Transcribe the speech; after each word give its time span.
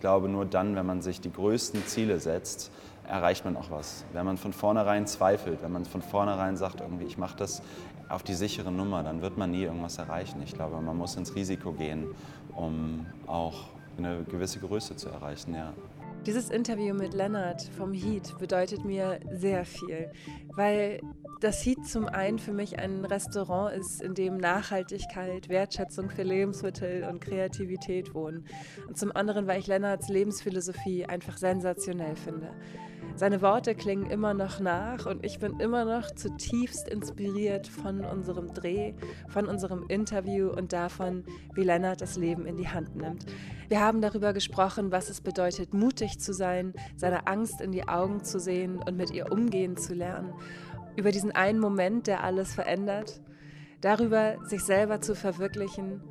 Ich 0.00 0.04
glaube, 0.04 0.28
nur 0.28 0.46
dann, 0.46 0.76
wenn 0.76 0.86
man 0.86 1.02
sich 1.02 1.20
die 1.20 1.32
größten 1.32 1.84
Ziele 1.88 2.20
setzt, 2.20 2.70
erreicht 3.08 3.44
man 3.44 3.56
auch 3.56 3.72
was. 3.72 4.04
Wenn 4.12 4.24
man 4.24 4.36
von 4.36 4.52
vornherein 4.52 5.08
zweifelt, 5.08 5.60
wenn 5.60 5.72
man 5.72 5.84
von 5.84 6.02
vornherein 6.02 6.56
sagt, 6.56 6.80
irgendwie, 6.80 7.04
ich 7.06 7.18
mache 7.18 7.36
das 7.36 7.62
auf 8.08 8.22
die 8.22 8.34
sichere 8.34 8.70
Nummer, 8.70 9.02
dann 9.02 9.22
wird 9.22 9.36
man 9.36 9.50
nie 9.50 9.64
irgendwas 9.64 9.98
erreichen. 9.98 10.40
Ich 10.44 10.54
glaube, 10.54 10.80
man 10.80 10.96
muss 10.96 11.16
ins 11.16 11.34
Risiko 11.34 11.72
gehen, 11.72 12.06
um 12.54 13.06
auch 13.26 13.70
eine 13.96 14.22
gewisse 14.22 14.60
Größe 14.60 14.94
zu 14.94 15.08
erreichen. 15.08 15.56
Ja. 15.56 15.72
Dieses 16.28 16.50
Interview 16.50 16.92
mit 16.92 17.14
Lennart 17.14 17.62
vom 17.78 17.94
Heat 17.94 18.36
bedeutet 18.38 18.84
mir 18.84 19.18
sehr 19.30 19.64
viel, 19.64 20.10
weil 20.54 21.00
das 21.40 21.64
Heat 21.64 21.86
zum 21.86 22.04
einen 22.04 22.38
für 22.38 22.52
mich 22.52 22.78
ein 22.78 23.06
Restaurant 23.06 23.74
ist, 23.74 24.02
in 24.02 24.12
dem 24.12 24.36
Nachhaltigkeit, 24.36 25.48
Wertschätzung 25.48 26.10
für 26.10 26.24
Lebensmittel 26.24 27.04
und 27.04 27.22
Kreativität 27.22 28.12
wohnen. 28.12 28.44
Und 28.86 28.98
zum 28.98 29.10
anderen, 29.16 29.46
weil 29.46 29.58
ich 29.58 29.68
Lennarts 29.68 30.10
Lebensphilosophie 30.10 31.06
einfach 31.06 31.38
sensationell 31.38 32.14
finde. 32.14 32.50
Seine 33.14 33.40
Worte 33.40 33.74
klingen 33.74 34.10
immer 34.10 34.34
noch 34.34 34.60
nach 34.60 35.06
und 35.06 35.24
ich 35.24 35.38
bin 35.38 35.58
immer 35.60 35.86
noch 35.86 36.14
zutiefst 36.14 36.88
inspiriert 36.88 37.66
von 37.66 38.04
unserem 38.04 38.52
Dreh, 38.52 38.92
von 39.28 39.46
unserem 39.46 39.86
Interview 39.88 40.50
und 40.50 40.74
davon, 40.74 41.24
wie 41.54 41.64
Lennart 41.64 42.02
das 42.02 42.18
Leben 42.18 42.44
in 42.44 42.58
die 42.58 42.68
Hand 42.68 42.96
nimmt. 42.96 43.24
Wir 43.68 43.80
haben 43.80 44.00
darüber 44.00 44.32
gesprochen, 44.32 44.90
was 44.92 45.10
es 45.10 45.20
bedeutet, 45.20 45.74
mutig 45.74 46.18
zu 46.18 46.32
sein, 46.32 46.72
seine 46.96 47.26
Angst 47.26 47.60
in 47.60 47.70
die 47.70 47.86
Augen 47.86 48.24
zu 48.24 48.40
sehen 48.40 48.78
und 48.78 48.96
mit 48.96 49.10
ihr 49.10 49.30
umgehen 49.30 49.76
zu 49.76 49.92
lernen. 49.92 50.32
Über 50.96 51.12
diesen 51.12 51.32
einen 51.32 51.58
Moment, 51.58 52.06
der 52.06 52.24
alles 52.24 52.54
verändert. 52.54 53.20
Darüber, 53.82 54.38
sich 54.46 54.62
selber 54.64 55.02
zu 55.02 55.14
verwirklichen 55.14 56.02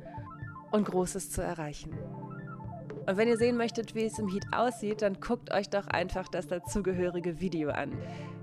und 0.70 0.86
Großes 0.86 1.30
zu 1.32 1.42
erreichen. 1.42 1.90
Und 3.06 3.16
wenn 3.16 3.26
ihr 3.26 3.38
sehen 3.38 3.56
möchtet, 3.56 3.94
wie 3.96 4.04
es 4.04 4.18
im 4.20 4.28
Heat 4.28 4.44
aussieht, 4.52 5.02
dann 5.02 5.18
guckt 5.18 5.52
euch 5.52 5.68
doch 5.68 5.88
einfach 5.88 6.28
das 6.28 6.46
dazugehörige 6.46 7.40
Video 7.40 7.70
an. 7.70 7.92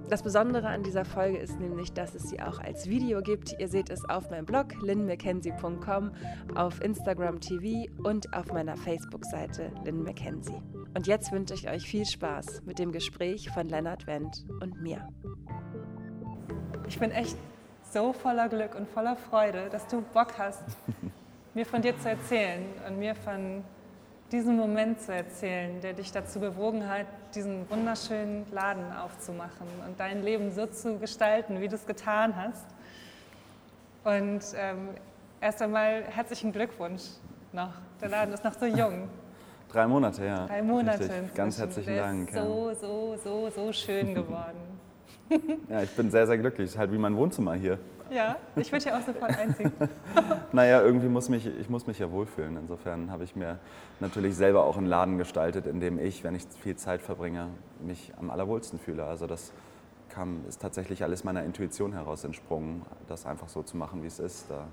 Das 0.07 0.21
Besondere 0.21 0.67
an 0.67 0.83
dieser 0.83 1.03
Folge 1.03 1.39
ist 1.39 1.59
nämlich, 1.59 1.91
dass 1.91 2.13
es 2.13 2.29
sie 2.29 2.39
auch 2.39 2.59
als 2.59 2.87
Video 2.87 3.21
gibt. 3.21 3.55
Ihr 3.59 3.67
seht 3.67 3.89
es 3.89 4.07
auf 4.07 4.29
meinem 4.29 4.45
Blog 4.45 4.67
lynnmckenzie.com, 4.83 6.11
auf 6.53 6.79
Instagram 6.81 7.39
TV 7.39 7.91
und 8.03 8.31
auf 8.31 8.53
meiner 8.53 8.77
Facebook-Seite 8.77 9.71
Lynn 9.83 10.03
McKenzie. 10.03 10.61
Und 10.93 11.07
jetzt 11.07 11.31
wünsche 11.31 11.55
ich 11.55 11.67
euch 11.67 11.87
viel 11.87 12.05
Spaß 12.05 12.61
mit 12.65 12.77
dem 12.77 12.91
Gespräch 12.91 13.49
von 13.49 13.67
Lennart 13.67 14.05
Wendt 14.05 14.45
und 14.61 14.79
mir. 14.79 15.09
Ich 16.87 16.99
bin 16.99 17.09
echt 17.09 17.35
so 17.91 18.13
voller 18.13 18.47
Glück 18.47 18.75
und 18.75 18.87
voller 18.87 19.15
Freude, 19.15 19.69
dass 19.71 19.87
du 19.87 20.03
Bock 20.13 20.37
hast, 20.37 20.63
mir 21.55 21.65
von 21.65 21.81
dir 21.81 21.97
zu 21.97 22.09
erzählen 22.09 22.63
und 22.87 22.99
mir 22.99 23.15
von 23.15 23.63
diesen 24.31 24.57
Moment 24.57 25.01
zu 25.01 25.13
erzählen, 25.13 25.79
der 25.81 25.93
dich 25.93 26.11
dazu 26.11 26.39
bewogen 26.39 26.87
hat, 26.89 27.05
diesen 27.35 27.69
wunderschönen 27.69 28.45
Laden 28.51 28.91
aufzumachen 28.91 29.67
und 29.87 29.99
dein 29.99 30.23
Leben 30.23 30.51
so 30.51 30.65
zu 30.65 30.97
gestalten, 30.97 31.61
wie 31.61 31.67
du 31.67 31.75
es 31.75 31.85
getan 31.85 32.35
hast. 32.35 32.65
Und 34.03 34.41
ähm, 34.57 34.89
erst 35.41 35.61
einmal 35.61 36.03
herzlichen 36.03 36.51
Glückwunsch 36.51 37.03
noch. 37.53 37.73
Der 38.01 38.09
Laden 38.09 38.33
ist 38.33 38.43
noch 38.43 38.53
so 38.53 38.65
jung. 38.65 39.09
Drei 39.71 39.87
Monate, 39.87 40.25
ja. 40.25 40.45
Drei 40.45 40.61
Monate. 40.61 41.09
Ganz 41.33 41.57
herzlichen 41.59 41.93
der 41.93 42.03
Dank. 42.03 42.29
Ist 42.29 42.35
so, 42.35 42.73
so, 42.73 43.17
so, 43.23 43.49
so 43.49 43.71
schön 43.73 44.13
geworden. 44.15 44.79
ja, 45.69 45.81
ich 45.81 45.91
bin 45.95 46.09
sehr, 46.09 46.27
sehr 46.27 46.37
glücklich. 46.37 46.69
Ist 46.69 46.77
halt 46.77 46.91
wie 46.91 46.97
mein 46.97 47.15
Wohnzimmer 47.15 47.55
hier. 47.55 47.79
Ja, 48.09 48.37
ich 48.55 48.71
würde 48.71 48.85
ja 48.85 48.97
auch 48.97 49.01
sofort 49.01 49.37
einziehen. 49.37 49.71
naja, 50.51 50.81
irgendwie 50.81 51.07
muss 51.07 51.29
mich, 51.29 51.45
ich 51.47 51.69
muss 51.69 51.87
mich 51.87 51.99
ja 51.99 52.11
wohlfühlen. 52.11 52.57
Insofern 52.57 53.11
habe 53.11 53.23
ich 53.23 53.35
mir 53.35 53.59
natürlich 53.99 54.35
selber 54.35 54.65
auch 54.65 54.77
einen 54.77 54.87
Laden 54.87 55.17
gestaltet, 55.17 55.65
in 55.65 55.79
dem 55.79 55.99
ich, 55.99 56.23
wenn 56.23 56.35
ich 56.35 56.45
viel 56.61 56.75
Zeit 56.75 57.01
verbringe, 57.01 57.47
mich 57.79 58.11
am 58.19 58.29
allerwohlsten 58.29 58.79
fühle. 58.79 59.05
Also 59.05 59.27
das 59.27 59.51
kam, 60.09 60.45
ist 60.47 60.61
tatsächlich 60.61 61.03
alles 61.03 61.23
meiner 61.23 61.43
Intuition 61.43 61.93
heraus 61.93 62.23
entsprungen, 62.23 62.85
das 63.07 63.25
einfach 63.25 63.49
so 63.49 63.63
zu 63.63 63.77
machen, 63.77 64.03
wie 64.03 64.07
es 64.07 64.19
ist. 64.19 64.49
Da 64.49 64.67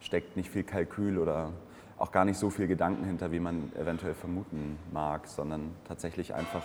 steckt 0.00 0.36
nicht 0.36 0.50
viel 0.50 0.64
Kalkül 0.64 1.18
oder 1.18 1.50
auch 1.98 2.12
gar 2.12 2.24
nicht 2.24 2.38
so 2.38 2.48
viel 2.48 2.66
Gedanken 2.66 3.04
hinter, 3.04 3.30
wie 3.30 3.40
man 3.40 3.72
eventuell 3.78 4.14
vermuten 4.14 4.78
mag, 4.90 5.28
sondern 5.28 5.72
tatsächlich 5.86 6.34
einfach 6.34 6.62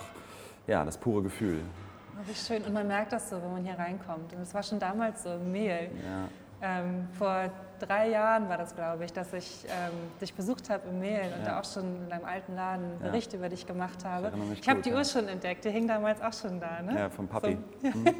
ja, 0.66 0.84
das 0.84 0.98
pure 0.98 1.22
Gefühl. 1.22 1.60
Oh, 2.16 2.28
wie 2.28 2.34
schön. 2.34 2.62
Und 2.64 2.72
man 2.72 2.86
merkt 2.86 3.12
das 3.12 3.30
so, 3.30 3.36
wenn 3.36 3.52
man 3.52 3.64
hier 3.64 3.78
reinkommt. 3.78 4.32
Und 4.32 4.42
es 4.42 4.54
war 4.54 4.62
schon 4.62 4.78
damals 4.78 5.22
so 5.22 5.38
Mehl. 5.38 5.90
Ja. 6.04 6.28
Ähm, 6.62 7.06
vor 7.12 7.50
drei 7.78 8.08
Jahren 8.08 8.48
war 8.48 8.56
das, 8.56 8.74
glaube 8.74 9.04
ich, 9.04 9.12
dass 9.12 9.32
ich 9.34 9.66
ähm, 9.66 9.92
dich 10.20 10.32
besucht 10.32 10.70
habe 10.70 10.88
im 10.88 11.00
Mehl 11.00 11.32
und 11.36 11.46
da 11.46 11.60
auch 11.60 11.64
schon 11.64 12.04
in 12.04 12.08
deinem 12.08 12.24
alten 12.24 12.54
Laden 12.54 12.84
einen 12.84 13.00
ja. 13.00 13.10
Bericht 13.10 13.32
über 13.34 13.50
dich 13.50 13.66
gemacht 13.66 14.04
habe. 14.04 14.32
Ich, 14.52 14.60
ich 14.60 14.68
habe 14.68 14.80
die 14.80 14.92
Uhr 14.92 15.04
schon 15.04 15.28
entdeckt, 15.28 15.66
die 15.66 15.70
hing 15.70 15.86
damals 15.86 16.22
auch 16.22 16.32
schon 16.32 16.58
da, 16.58 16.80
ne? 16.80 16.98
Ja, 16.98 17.10
vom 17.10 17.28
Papi. 17.28 17.58
So, 17.82 17.88
mhm. 17.88 18.14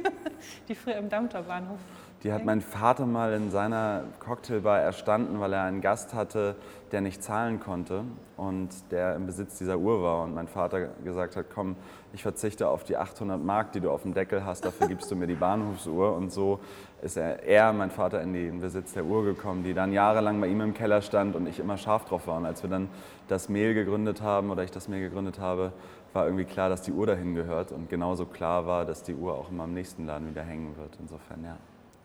die 0.69 0.75
früher 0.75 0.97
im 0.97 1.09
Dammtorbahnhof. 1.09 1.81
Die 2.23 2.33
hat 2.33 2.45
mein 2.45 2.61
Vater 2.63 3.05
mal 3.05 3.35
in 3.35 3.51
seiner 3.51 4.05
Cocktailbar 4.21 4.81
erstanden, 4.81 5.39
weil 5.39 5.53
er 5.53 5.63
einen 5.63 5.83
Gast 5.83 6.15
hatte, 6.15 6.57
der 6.91 7.01
nicht 7.03 7.23
zahlen 7.23 7.61
konnte 7.61 8.05
und 8.37 8.71
der 8.91 9.17
im 9.17 9.27
Besitz 9.27 9.59
dieser 9.59 9.77
Uhr 9.77 10.03
war. 10.03 10.25
Und 10.25 10.35
mein 10.35 10.49
Vater 10.49 10.89
gesagt 11.05 11.37
hat, 11.37 11.47
komm, 11.55 11.77
ich 12.15 12.23
verzichte 12.23 12.69
auf 12.69 12.85
die 12.85 12.97
800 12.97 13.43
Mark, 13.43 13.73
die 13.73 13.81
du 13.81 13.91
auf 13.91 14.03
dem 14.03 14.15
Deckel 14.15 14.45
hast, 14.45 14.65
dafür 14.65 14.89
gibst 14.89 15.11
du 15.11 15.17
mir 15.17 15.27
die 15.27 15.35
Bahnhofsuhr. 15.35 16.15
Und 16.17 16.33
so 16.33 16.59
ist 17.03 17.19
er, 17.19 17.43
er, 17.43 17.73
mein 17.75 17.91
Vater, 17.91 18.23
in 18.23 18.33
den 18.33 18.61
Besitz 18.61 18.95
der 18.95 19.05
Uhr 19.05 19.23
gekommen, 19.25 19.63
die 19.63 19.75
dann 19.75 19.93
jahrelang 19.93 20.41
bei 20.41 20.47
ihm 20.47 20.63
im 20.63 20.73
Keller 20.73 21.03
stand 21.03 21.37
und 21.37 21.47
ich 21.47 21.61
immer 21.61 21.77
scharf 21.77 22.07
drauf 22.07 22.27
war. 22.27 22.39
Und 22.39 22.47
als 22.47 22.63
wir 22.63 22.71
dann 22.71 22.89
das 23.29 23.49
Mehl 23.51 23.75
gegründet 23.75 24.23
haben 24.23 24.51
oder 24.51 24.65
ich 24.65 24.71
das 24.71 24.89
Mehl 24.89 25.01
gegründet 25.01 25.39
habe, 25.39 25.73
war 26.15 26.25
irgendwie 26.25 26.47
klar, 26.47 26.71
dass 26.71 26.81
die 26.81 26.93
Uhr 26.93 27.07
dahin 27.07 27.35
gehört 27.35 27.73
und 27.73 27.91
genauso 27.91 28.25
klar 28.25 28.67
war, 28.67 28.87
dass 28.87 29.03
die 29.03 29.15
Uhr 29.15 29.35
auch 29.35 29.51
immer 29.51 29.65
im 29.65 29.75
nächsten 29.75 30.07
Laden 30.07 30.31
wieder 30.31 30.43
hängen 30.43 30.75
wird. 30.79 30.97
Insofern, 30.99 31.45
ja. 31.45 31.57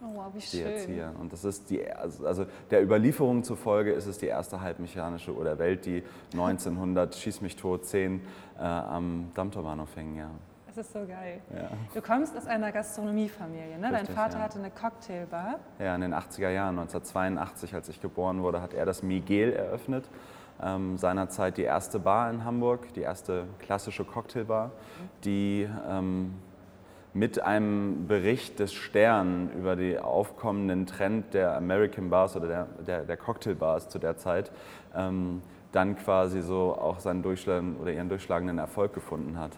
Oh, 0.03 0.16
wow, 0.16 0.34
wie 0.34 0.41
schön. 0.41 0.66
Erzieher. 0.66 1.13
Und 1.19 1.31
das 1.31 1.44
ist 1.44 1.69
die, 1.69 1.85
also, 1.91 2.25
also 2.25 2.45
der 2.72 2.84
Überlieferung 2.84 3.44
zufolge 3.44 3.91
ist 3.91 4.07
es 4.07 4.17
die 4.17 4.25
erste 4.25 4.62
halbmechanische 4.62 5.34
Uhr 5.34 5.44
der 5.44 5.59
Welt, 5.59 5.85
die 5.85 6.03
1900, 6.34 7.16
schieß 7.16 7.41
mich 7.41 7.56
tot, 7.56 7.85
10 7.85 8.22
äh, 8.57 8.63
am 8.63 9.31
Dammtorbahnhof 9.35 9.95
hängen, 9.95 10.17
ja. 10.17 10.31
Das 10.73 10.85
ist 10.85 10.94
so 10.94 11.00
geil. 11.00 11.41
Ja. 11.53 11.69
Du 11.94 12.01
kommst 12.01 12.35
aus 12.38 12.47
einer 12.47 12.72
Gastronomiefamilie, 12.72 13.78
ne? 13.78 13.91
Richtig, 13.91 14.07
Dein 14.07 14.16
Vater 14.16 14.38
ja. 14.38 14.44
hatte 14.45 14.57
eine 14.57 14.72
Cocktailbar. 14.72 15.59
Ja, 15.79 15.94
in 15.95 16.01
den 16.01 16.13
80er 16.13 16.50
Jahren, 16.50 16.79
1982, 16.79 17.75
als 17.75 17.89
ich 17.89 18.01
geboren 18.01 18.41
wurde, 18.41 18.62
hat 18.62 18.73
er 18.73 18.85
das 18.85 19.03
Miguel 19.03 19.51
eröffnet. 19.51 20.09
Ähm, 20.63 20.97
seinerzeit 20.97 21.57
die 21.57 21.63
erste 21.63 22.00
Bar 22.00 22.29
in 22.29 22.45
Hamburg, 22.45 22.94
die 22.94 23.01
erste 23.01 23.47
klassische 23.59 24.06
Cocktailbar, 24.06 24.68
mhm. 24.68 24.72
die 25.25 25.69
ähm, 25.89 26.35
mit 27.14 27.42
einem 27.42 28.08
Bericht 28.08 28.60
des 28.60 28.74
Stern 28.74 29.50
über 29.58 29.76
den 29.76 30.00
aufkommenden 30.00 30.86
Trend 30.86 31.34
der 31.34 31.56
American 31.58 32.10
Bars 32.10 32.36
oder 32.36 32.48
der, 32.48 32.68
der, 32.86 33.04
der 33.04 33.18
Cocktail 33.18 33.56
Bars 33.56 33.90
zu 33.90 34.00
der 34.00 34.18
Zeit 34.18 34.52
ähm, 34.96 35.42
dann 35.72 35.98
quasi 35.98 36.42
so 36.42 36.76
auch 36.76 37.00
seinen 37.00 37.24
Durchschlag 37.24 37.64
oder 37.82 37.92
ihren 37.92 38.10
durchschlagenden 38.10 38.58
Erfolg 38.58 38.94
gefunden 38.94 39.40
hat. 39.40 39.52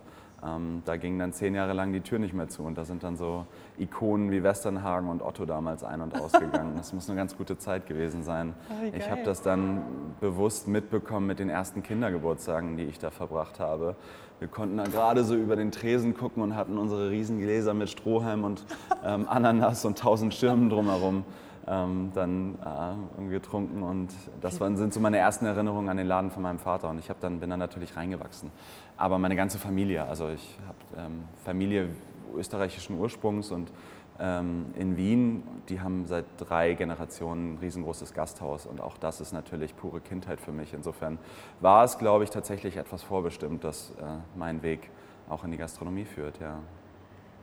Ähm, 0.46 0.82
da 0.86 0.98
ging 0.98 1.18
dann 1.20 1.32
zehn 1.32 1.56
Jahre 1.56 1.74
lang 1.74 1.94
die 1.94 2.02
Tür 2.02 2.20
nicht 2.20 2.34
mehr 2.34 2.50
zu 2.50 2.64
und 2.64 2.78
da 2.78 2.86
sind 2.86 3.04
dann 3.04 3.16
so 3.16 3.46
Ikonen 3.78 4.32
wie 4.32 4.44
Westernhagen 4.44 5.10
und 5.10 5.22
Otto 5.22 5.46
damals 5.46 5.84
ein- 5.84 6.02
und 6.02 6.20
ausgegangen. 6.20 6.74
Das 6.76 6.92
muss 6.94 7.10
eine 7.10 7.18
ganz 7.18 7.38
gute 7.38 7.58
Zeit 7.58 7.88
gewesen 7.88 8.24
sein. 8.24 8.54
Oh, 8.70 8.96
ich 8.96 9.10
habe 9.10 9.24
das 9.24 9.42
dann 9.42 9.84
bewusst 10.20 10.68
mitbekommen 10.68 11.28
mit 11.28 11.40
den 11.40 11.50
ersten 11.50 11.84
Kindergeburtstagen, 11.84 12.78
die 12.78 12.84
ich 12.84 13.00
da 13.00 13.10
verbracht 13.10 13.60
habe. 13.60 13.96
Wir 14.40 14.48
konnten 14.50 14.78
da 14.78 14.84
gerade 14.84 15.24
so 15.24 15.36
über 15.36 15.56
den 15.56 15.72
Tresen 15.72 16.16
gucken 16.16 16.44
und 16.44 16.56
hatten 16.56 16.78
unsere 16.78 17.10
riesen 17.10 17.40
Gläser 17.40 17.74
mit 17.74 17.90
Strohhalm 17.90 18.44
und 18.44 18.66
ähm, 19.06 19.28
Ananas 19.30 19.86
und 19.86 19.98
tausend 19.98 20.34
Schirmen 20.34 20.70
drumherum 20.70 21.24
ähm, 21.68 22.12
dann 22.14 22.56
äh, 22.56 23.30
getrunken 23.30 23.84
und 23.84 24.10
das 24.42 24.60
waren, 24.60 24.76
sind 24.76 24.94
so 24.94 25.00
meine 25.00 25.18
ersten 25.18 25.46
Erinnerungen 25.46 25.90
an 25.90 25.98
den 25.98 26.08
Laden 26.08 26.32
von 26.32 26.44
meinem 26.44 26.60
Vater 26.60 26.90
und 26.90 27.00
ich 27.00 27.10
dann, 27.22 27.40
bin 27.40 27.50
dann 27.50 27.60
natürlich 27.60 27.96
reingewachsen. 27.96 28.52
Aber 28.98 29.18
meine 29.18 29.36
ganze 29.36 29.58
Familie, 29.60 30.06
also 30.06 30.30
ich 30.30 30.58
habe 30.68 31.06
ähm, 31.06 31.24
Familie 31.44 31.90
österreichischen 32.36 33.00
Ursprungs 33.00 33.52
und 33.52 33.72
ähm, 34.20 34.68
in 34.76 34.98
Wien, 34.98 35.44
die 35.70 35.82
haben 35.82 36.06
seit 36.06 36.26
drei 36.38 36.74
Generationen 36.74 37.54
ein 37.54 37.58
riesengroßes 37.60 38.14
Gasthaus 38.14 38.66
und 38.66 38.82
auch 38.82 38.98
das 38.98 39.22
ist 39.22 39.34
natürlich 39.34 39.76
pure 39.76 40.02
Kindheit 40.02 40.40
für 40.40 40.52
mich. 40.52 40.74
Insofern 40.74 41.18
war 41.62 41.84
es, 41.84 41.98
glaube 41.98 42.24
ich, 42.24 42.30
tatsächlich 42.30 42.78
etwas 42.78 43.04
vorbestimmt, 43.04 43.64
dass 43.64 43.92
äh, 43.92 44.04
mein 44.36 44.62
Weg 44.62 44.92
auch 45.30 45.44
in 45.44 45.52
die 45.52 45.58
Gastronomie 45.58 46.06
führt. 46.06 46.40
Ja. 46.40 46.60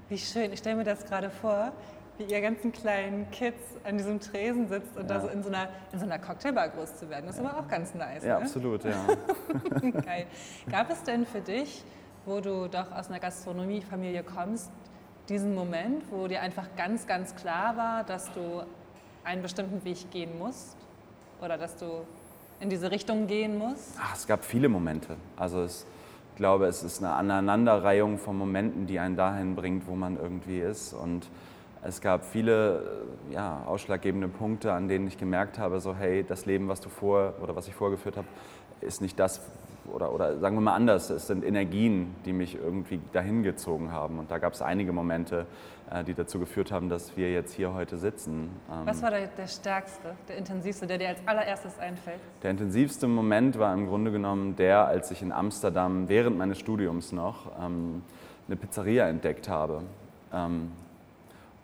Wie 0.09 0.19
schön, 0.19 0.53
ich 0.53 0.59
stelle 0.59 0.77
mir 0.77 0.85
das 0.85 1.05
gerade 1.05 1.31
vor, 1.31 1.73
wie 2.21 2.33
ihr 2.33 2.41
ganzen 2.41 2.71
kleinen 2.71 3.31
Kids 3.31 3.59
an 3.83 3.97
diesem 3.97 4.21
Tresen 4.21 4.69
sitzt 4.69 4.97
und 4.97 5.09
ja. 5.09 5.15
da 5.17 5.21
so 5.21 5.29
in 5.29 5.43
so 5.43 5.49
einer, 5.49 5.69
in 5.93 5.99
so 5.99 6.05
einer 6.05 6.19
Cocktailbar 6.19 6.69
groß 6.69 6.97
zu 6.97 7.09
werden. 7.09 7.27
Das 7.27 7.37
ist 7.37 7.43
ja. 7.43 7.51
aber 7.51 7.61
auch 7.61 7.69
ganz 7.69 7.95
nice. 7.95 8.23
Ja, 8.25 8.39
ne? 8.39 8.45
absolut, 8.45 8.85
ja. 8.85 8.93
Geil. 10.05 10.27
Gab 10.71 10.91
es 10.91 11.03
denn 11.03 11.27
für 11.27 11.41
dich, 11.41 11.83
wo 12.27 12.41
du 12.41 12.69
doch 12.69 12.93
aus 12.93 13.09
einer 13.09 13.21
Gastronomiefamilie 13.21 14.23
kommst, 14.23 14.71
diesen 15.29 15.55
Moment, 15.55 16.05
wo 16.11 16.29
dir 16.29 16.43
einfach 16.43 16.67
ganz, 16.77 17.07
ganz 17.07 17.35
klar 17.35 17.77
war, 17.77 18.05
dass 18.05 18.31
du 18.33 18.63
einen 19.25 19.43
bestimmten 19.43 19.85
Weg 19.85 20.11
gehen 20.11 20.39
musst 20.39 20.77
oder 21.41 21.57
dass 21.57 21.77
du 21.77 22.05
in 22.61 22.69
diese 22.69 22.91
Richtung 22.91 23.27
gehen 23.27 23.57
musst? 23.57 23.95
Ach, 23.99 24.15
es 24.15 24.27
gab 24.27 24.45
viele 24.45 24.69
Momente. 24.69 25.17
Also 25.37 25.63
es 25.63 25.87
glaube, 26.41 26.67
es 26.67 26.83
ist 26.83 27.03
eine 27.03 27.13
Aneinanderreihung 27.13 28.17
von 28.17 28.37
Momenten, 28.37 28.87
die 28.87 28.99
einen 28.99 29.15
dahin 29.15 29.55
bringt, 29.55 29.87
wo 29.87 29.95
man 29.95 30.17
irgendwie 30.17 30.61
ist. 30.61 30.95
Und 30.95 31.29
es 31.83 32.01
gab 32.01 32.25
viele 32.25 32.83
ja, 33.31 33.63
ausschlaggebende 33.67 34.29
Punkte, 34.29 34.73
an 34.73 34.89
denen 34.89 35.07
ich 35.07 35.19
gemerkt 35.19 35.59
habe, 35.59 35.81
so 35.81 35.95
hey, 35.95 36.25
das 36.27 36.47
Leben, 36.47 36.69
was 36.69 36.81
du 36.81 36.89
vor 36.89 37.35
oder 37.43 37.57
was 37.57 37.69
ich 37.69 37.75
vorgeführt 37.75 38.17
habe, 38.17 38.27
ist 38.81 39.01
nicht 39.01 39.19
das, 39.19 39.41
oder, 39.93 40.13
oder 40.13 40.39
sagen 40.39 40.57
wir 40.57 40.61
mal 40.61 40.75
anders, 40.75 41.11
es 41.11 41.27
sind 41.27 41.45
Energien, 41.45 42.15
die 42.25 42.33
mich 42.33 42.57
irgendwie 42.57 43.01
dahin 43.13 43.43
gezogen 43.43 43.93
haben. 43.93 44.19
Und 44.19 44.31
da 44.31 44.39
gab 44.39 44.53
es 44.53 44.63
einige 44.63 44.93
Momente, 44.93 45.47
äh, 45.91 46.05
die 46.05 46.15
dazu 46.15 46.39
geführt 46.39 46.71
haben, 46.71 46.89
dass 46.89 47.17
wir 47.17 47.33
jetzt 47.33 47.55
hier 47.55 47.73
heute 47.75 47.97
sitzen. 47.97 48.51
Ähm, 48.71 48.87
Was 48.87 49.03
war 49.03 49.11
der, 49.11 49.27
der 49.29 49.47
stärkste, 49.47 50.15
der 50.29 50.37
intensivste, 50.37 50.87
der 50.87 50.99
dir 50.99 51.09
als 51.09 51.21
allererstes 51.27 51.79
einfällt? 51.79 52.21
Der 52.43 52.51
intensivste 52.51 53.09
Moment 53.09 53.59
war 53.59 53.73
im 53.73 53.87
Grunde 53.87 54.13
genommen 54.13 54.57
der, 54.57 54.87
als 54.87 55.11
ich 55.11 55.23
in 55.23 55.33
Amsterdam 55.33 56.09
während 56.09 56.37
meines 56.37 56.59
Studiums 56.59 57.13
noch 57.13 57.51
ähm, 57.61 58.03
eine 58.47 58.57
Pizzeria 58.57 59.09
entdeckt 59.09 59.49
habe. 59.49 59.83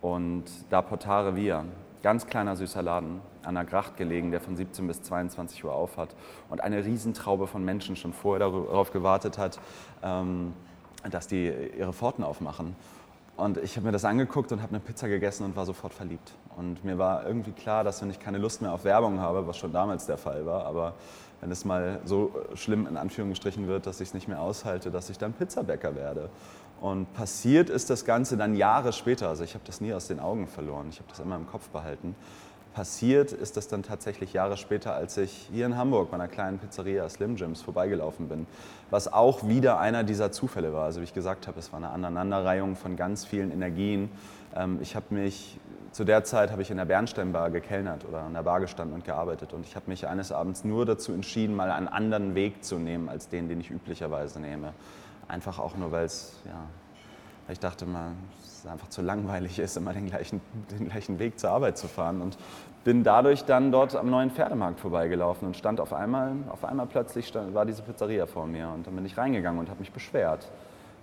Und 0.06 0.44
da 0.70 0.82
Portare 0.82 1.34
Via, 1.34 1.64
ganz 2.00 2.28
kleiner 2.28 2.54
süßer 2.54 2.80
Laden 2.80 3.20
an 3.42 3.56
der 3.56 3.64
Gracht 3.64 3.96
gelegen, 3.96 4.30
der 4.30 4.40
von 4.40 4.54
17 4.54 4.86
bis 4.86 5.02
22 5.02 5.64
Uhr 5.64 5.72
auf 5.72 5.96
hat 5.96 6.14
und 6.48 6.60
eine 6.60 6.84
Riesentraube 6.84 7.48
von 7.48 7.64
Menschen 7.64 7.96
schon 7.96 8.12
vorher 8.12 8.48
darauf 8.48 8.92
gewartet 8.92 9.36
hat, 9.36 9.58
ähm, 10.04 10.52
dass 11.10 11.26
die 11.26 11.52
ihre 11.76 11.92
Pforten 11.92 12.22
aufmachen. 12.22 12.76
Und 13.36 13.58
ich 13.58 13.76
habe 13.76 13.86
mir 13.86 13.92
das 13.92 14.04
angeguckt 14.04 14.50
und 14.52 14.62
habe 14.62 14.70
eine 14.70 14.80
Pizza 14.80 15.08
gegessen 15.08 15.44
und 15.44 15.56
war 15.56 15.66
sofort 15.66 15.92
verliebt. 15.92 16.32
Und 16.56 16.84
mir 16.84 16.96
war 16.96 17.26
irgendwie 17.26 17.52
klar, 17.52 17.84
dass 17.84 18.00
wenn 18.00 18.08
ich 18.08 18.18
keine 18.18 18.38
Lust 18.38 18.62
mehr 18.62 18.72
auf 18.72 18.84
Werbung 18.84 19.20
habe, 19.20 19.46
was 19.46 19.58
schon 19.58 19.72
damals 19.72 20.06
der 20.06 20.16
Fall 20.16 20.46
war, 20.46 20.64
aber 20.64 20.94
wenn 21.42 21.50
es 21.50 21.66
mal 21.66 22.00
so 22.04 22.34
schlimm 22.54 22.86
in 22.86 22.96
Anführungsstrichen 22.96 23.66
wird, 23.66 23.86
dass 23.86 24.00
ich 24.00 24.08
es 24.08 24.14
nicht 24.14 24.26
mehr 24.26 24.40
aushalte, 24.40 24.90
dass 24.90 25.10
ich 25.10 25.18
dann 25.18 25.34
Pizzabäcker 25.34 25.94
werde. 25.94 26.30
Und 26.80 27.12
passiert 27.12 27.68
ist 27.68 27.90
das 27.90 28.06
Ganze 28.06 28.38
dann 28.38 28.54
Jahre 28.54 28.94
später. 28.94 29.28
Also 29.28 29.44
ich 29.44 29.54
habe 29.54 29.64
das 29.66 29.82
nie 29.82 29.92
aus 29.92 30.08
den 30.08 30.18
Augen 30.18 30.46
verloren. 30.46 30.86
Ich 30.88 30.98
habe 30.98 31.08
das 31.08 31.20
immer 31.20 31.36
im 31.36 31.46
Kopf 31.46 31.68
behalten 31.68 32.14
passiert 32.76 33.32
ist 33.32 33.56
das 33.56 33.68
dann 33.68 33.82
tatsächlich 33.82 34.34
Jahre 34.34 34.58
später, 34.58 34.94
als 34.94 35.16
ich 35.16 35.48
hier 35.50 35.64
in 35.64 35.78
Hamburg 35.78 36.10
bei 36.10 36.16
einer 36.16 36.28
kleinen 36.28 36.58
Pizzeria 36.58 37.08
Slim 37.08 37.36
Jims 37.36 37.62
vorbeigelaufen 37.62 38.28
bin, 38.28 38.46
was 38.90 39.10
auch 39.10 39.48
wieder 39.48 39.80
einer 39.80 40.04
dieser 40.04 40.30
Zufälle 40.30 40.74
war. 40.74 40.84
Also 40.84 41.00
wie 41.00 41.04
ich 41.04 41.14
gesagt 41.14 41.46
habe, 41.48 41.58
es 41.58 41.72
war 41.72 41.78
eine 41.78 41.88
Aneinanderreihung 41.88 42.76
von 42.76 42.94
ganz 42.96 43.24
vielen 43.24 43.50
Energien. 43.50 44.10
Ähm, 44.54 44.78
ich 44.82 44.94
habe 44.94 45.06
mich 45.14 45.58
zu 45.92 46.04
der 46.04 46.24
Zeit 46.24 46.50
habe 46.50 46.60
ich 46.60 46.70
in 46.70 46.76
der 46.76 46.84
Bernsteinbar 46.84 47.50
gekellnert 47.50 48.04
oder 48.04 48.20
an 48.20 48.34
der 48.34 48.42
Bar 48.42 48.60
gestanden 48.60 48.94
und 48.94 49.06
gearbeitet 49.06 49.54
und 49.54 49.64
ich 49.64 49.74
habe 49.74 49.88
mich 49.88 50.06
eines 50.06 50.30
Abends 50.30 50.62
nur 50.62 50.84
dazu 50.84 51.14
entschieden, 51.14 51.56
mal 51.56 51.70
einen 51.70 51.88
anderen 51.88 52.34
Weg 52.34 52.62
zu 52.62 52.78
nehmen 52.78 53.08
als 53.08 53.30
den, 53.30 53.48
den 53.48 53.58
ich 53.58 53.70
üblicherweise 53.70 54.38
nehme. 54.38 54.74
Einfach 55.28 55.58
auch 55.58 55.78
nur, 55.78 55.92
weil 55.92 56.04
es 56.04 56.34
ja, 56.44 56.66
ich 57.48 57.58
dachte 57.58 57.86
mal, 57.86 58.10
es 58.66 58.70
einfach 58.70 58.88
zu 58.88 59.02
langweilig 59.02 59.58
ist, 59.58 59.76
immer 59.76 59.92
den 59.92 60.06
gleichen, 60.06 60.40
den 60.70 60.88
gleichen 60.88 61.18
Weg 61.18 61.38
zur 61.38 61.50
Arbeit 61.50 61.78
zu 61.78 61.88
fahren. 61.88 62.20
Und 62.20 62.36
bin 62.86 63.02
dadurch 63.02 63.44
dann 63.44 63.72
dort 63.72 63.96
am 63.96 64.08
neuen 64.10 64.30
Pferdemarkt 64.30 64.78
vorbeigelaufen 64.78 65.48
und 65.48 65.56
stand 65.56 65.80
auf 65.80 65.92
einmal, 65.92 66.34
auf 66.50 66.64
einmal 66.64 66.86
plötzlich 66.86 67.26
stand, 67.26 67.52
war 67.52 67.66
diese 67.66 67.82
Pizzeria 67.82 68.26
vor 68.26 68.46
mir. 68.46 68.68
Und 68.68 68.86
dann 68.86 68.94
bin 68.94 69.04
ich 69.04 69.18
reingegangen 69.18 69.58
und 69.58 69.68
habe 69.68 69.80
mich 69.80 69.90
beschwert 69.90 70.46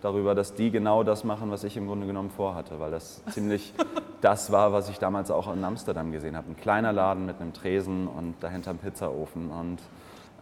darüber, 0.01 0.33
dass 0.33 0.53
die 0.53 0.71
genau 0.71 1.03
das 1.03 1.25
machen, 1.25 1.51
was 1.51 1.65
ich 1.65 1.75
im 1.75 1.87
Grunde 1.87 2.07
genommen 2.07 2.29
vorhatte, 2.29 2.79
weil 2.79 2.89
das 2.89 3.21
ziemlich 3.31 3.73
das 4.21 4.49
war, 4.49 4.71
was 4.71 4.87
ich 4.87 4.97
damals 4.97 5.29
auch 5.29 5.53
in 5.53 5.61
Amsterdam 5.61 6.13
gesehen 6.13 6.37
habe. 6.37 6.51
Ein 6.51 6.55
kleiner 6.55 6.93
Laden 6.93 7.25
mit 7.25 7.41
einem 7.41 7.51
Tresen 7.51 8.07
und 8.07 8.35
dahinter 8.39 8.71
ein 8.71 8.77
Pizzaofen. 8.77 9.49
Und 9.49 9.79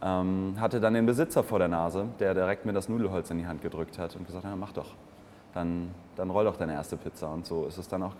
ähm, 0.00 0.54
hatte 0.60 0.80
dann 0.80 0.94
den 0.94 1.06
Besitzer 1.06 1.42
vor 1.42 1.58
der 1.58 1.66
Nase, 1.66 2.06
der 2.20 2.34
direkt 2.34 2.66
mir 2.66 2.72
das 2.72 2.88
Nudelholz 2.88 3.32
in 3.32 3.38
die 3.38 3.48
Hand 3.48 3.62
gedrückt 3.62 3.98
hat 3.98 4.14
und 4.14 4.28
gesagt 4.28 4.44
hat, 4.44 4.52
ja, 4.52 4.56
mach 4.56 4.70
doch 4.70 4.94
dann, 5.54 5.94
dann 6.16 6.30
roll 6.30 6.44
doch 6.44 6.56
deine 6.56 6.72
erste 6.72 6.96
Pizza. 6.96 7.30
Und 7.30 7.46
so 7.46 7.66
ist 7.66 7.78
es 7.78 7.88
dann 7.88 8.02
auch 8.02 8.14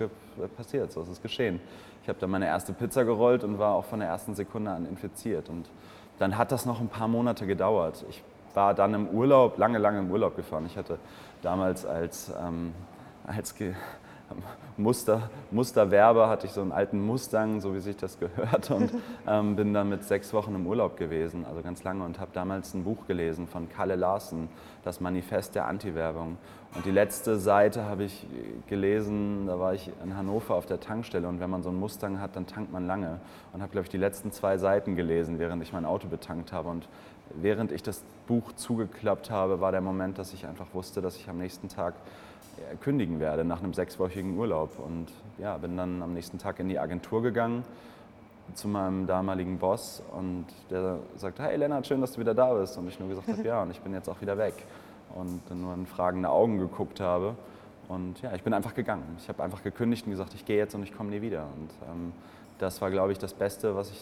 passiert, 0.56 0.92
so 0.92 1.02
ist 1.02 1.08
es 1.08 1.22
geschehen. 1.22 1.60
Ich 2.02 2.08
habe 2.08 2.18
dann 2.18 2.30
meine 2.30 2.46
erste 2.46 2.72
Pizza 2.72 3.04
gerollt 3.04 3.44
und 3.44 3.58
war 3.58 3.74
auch 3.74 3.84
von 3.84 4.00
der 4.00 4.08
ersten 4.08 4.34
Sekunde 4.34 4.70
an 4.70 4.86
infiziert. 4.86 5.48
Und 5.48 5.70
dann 6.18 6.36
hat 6.36 6.52
das 6.52 6.66
noch 6.66 6.80
ein 6.80 6.88
paar 6.88 7.08
Monate 7.08 7.46
gedauert. 7.46 8.04
Ich 8.08 8.22
war 8.54 8.74
dann 8.74 8.94
im 8.94 9.08
Urlaub, 9.08 9.58
lange, 9.58 9.78
lange 9.78 10.00
im 10.00 10.10
Urlaub 10.10 10.36
gefahren. 10.36 10.66
Ich 10.66 10.76
hatte 10.76 10.98
damals 11.42 11.86
als, 11.86 12.32
ähm, 12.40 12.74
als 13.26 13.54
Muster, 14.76 15.30
Musterwerber 15.50 16.28
hatte 16.28 16.46
ich 16.46 16.52
so 16.52 16.60
einen 16.60 16.72
alten 16.72 17.04
Mustang, 17.04 17.60
so 17.60 17.74
wie 17.74 17.80
sich 17.80 17.96
das 17.96 18.18
gehört, 18.18 18.70
und 18.70 18.90
ähm, 19.26 19.56
bin 19.56 19.74
dann 19.74 19.88
mit 19.88 20.04
sechs 20.04 20.32
Wochen 20.32 20.54
im 20.54 20.66
Urlaub 20.66 20.96
gewesen, 20.96 21.44
also 21.44 21.62
ganz 21.62 21.84
lange, 21.84 22.04
und 22.04 22.18
habe 22.18 22.30
damals 22.32 22.74
ein 22.74 22.84
Buch 22.84 23.06
gelesen 23.06 23.46
von 23.46 23.68
Kalle 23.68 23.96
Larsen, 23.96 24.48
das 24.82 25.00
Manifest 25.00 25.54
der 25.54 25.66
Anti-Werbung. 25.66 26.38
Und 26.74 26.86
die 26.86 26.90
letzte 26.90 27.36
Seite 27.36 27.84
habe 27.84 28.04
ich 28.04 28.26
gelesen, 28.66 29.46
da 29.46 29.60
war 29.60 29.74
ich 29.74 29.90
in 30.02 30.16
Hannover 30.16 30.54
auf 30.54 30.64
der 30.64 30.80
Tankstelle 30.80 31.28
und 31.28 31.38
wenn 31.38 31.50
man 31.50 31.62
so 31.62 31.68
einen 31.68 31.78
Mustang 31.78 32.18
hat, 32.18 32.34
dann 32.34 32.46
tankt 32.46 32.72
man 32.72 32.86
lange. 32.86 33.20
Und 33.52 33.60
habe, 33.60 33.70
glaube 33.72 33.84
ich, 33.84 33.90
die 33.90 33.98
letzten 33.98 34.32
zwei 34.32 34.56
Seiten 34.56 34.96
gelesen, 34.96 35.38
während 35.38 35.62
ich 35.62 35.74
mein 35.74 35.84
Auto 35.84 36.08
betankt 36.08 36.50
habe. 36.50 36.70
Und 36.70 36.88
während 37.30 37.72
ich 37.72 37.82
das 37.82 38.02
Buch 38.26 38.52
zugeklappt 38.54 39.30
habe, 39.30 39.60
war 39.60 39.72
der 39.72 39.80
Moment, 39.80 40.18
dass 40.18 40.32
ich 40.32 40.46
einfach 40.46 40.66
wusste, 40.72 41.00
dass 41.00 41.16
ich 41.16 41.28
am 41.28 41.38
nächsten 41.38 41.68
Tag 41.68 41.94
kündigen 42.80 43.20
werde 43.20 43.44
nach 43.44 43.62
einem 43.62 43.74
sechswöchigen 43.74 44.36
Urlaub. 44.36 44.78
Und 44.78 45.06
ja, 45.38 45.56
bin 45.58 45.76
dann 45.76 46.02
am 46.02 46.14
nächsten 46.14 46.38
Tag 46.38 46.60
in 46.60 46.68
die 46.68 46.78
Agentur 46.78 47.22
gegangen 47.22 47.64
zu 48.54 48.68
meinem 48.68 49.06
damaligen 49.06 49.58
Boss 49.58 50.02
und 50.12 50.46
der 50.68 50.98
sagte, 51.16 51.42
hey 51.42 51.56
Lennart, 51.56 51.86
schön, 51.86 52.00
dass 52.00 52.12
du 52.12 52.20
wieder 52.20 52.34
da 52.34 52.52
bist. 52.54 52.76
Und 52.76 52.88
ich 52.88 52.98
nur 52.98 53.08
gesagt 53.08 53.28
habe, 53.28 53.42
ja, 53.44 53.62
und 53.62 53.70
ich 53.70 53.80
bin 53.80 53.94
jetzt 53.94 54.08
auch 54.08 54.20
wieder 54.20 54.36
weg. 54.36 54.54
Und 55.14 55.42
dann 55.48 55.60
nur 55.60 55.74
in 55.74 55.86
fragende 55.86 56.28
Augen 56.28 56.58
geguckt 56.58 57.00
habe. 57.00 57.34
Und 57.88 58.20
ja, 58.22 58.32
ich 58.34 58.42
bin 58.42 58.54
einfach 58.54 58.74
gegangen. 58.74 59.04
Ich 59.18 59.28
habe 59.28 59.42
einfach 59.42 59.62
gekündigt 59.62 60.06
und 60.06 60.12
gesagt, 60.12 60.34
ich 60.34 60.44
gehe 60.44 60.56
jetzt 60.56 60.74
und 60.74 60.82
ich 60.82 60.94
komme 60.96 61.10
nie 61.10 61.22
wieder. 61.22 61.42
Und 61.42 61.70
ähm, 61.90 62.12
das 62.58 62.80
war, 62.80 62.90
glaube 62.90 63.12
ich, 63.12 63.18
das 63.18 63.34
Beste, 63.34 63.74
was 63.76 63.90
ich, 63.90 64.00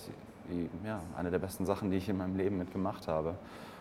ja, 0.84 1.00
eine 1.16 1.30
der 1.30 1.38
besten 1.38 1.66
Sachen, 1.66 1.90
die 1.90 1.96
ich 1.96 2.08
in 2.08 2.16
meinem 2.16 2.36
Leben 2.36 2.58
mitgemacht 2.58 3.08
habe. 3.08 3.34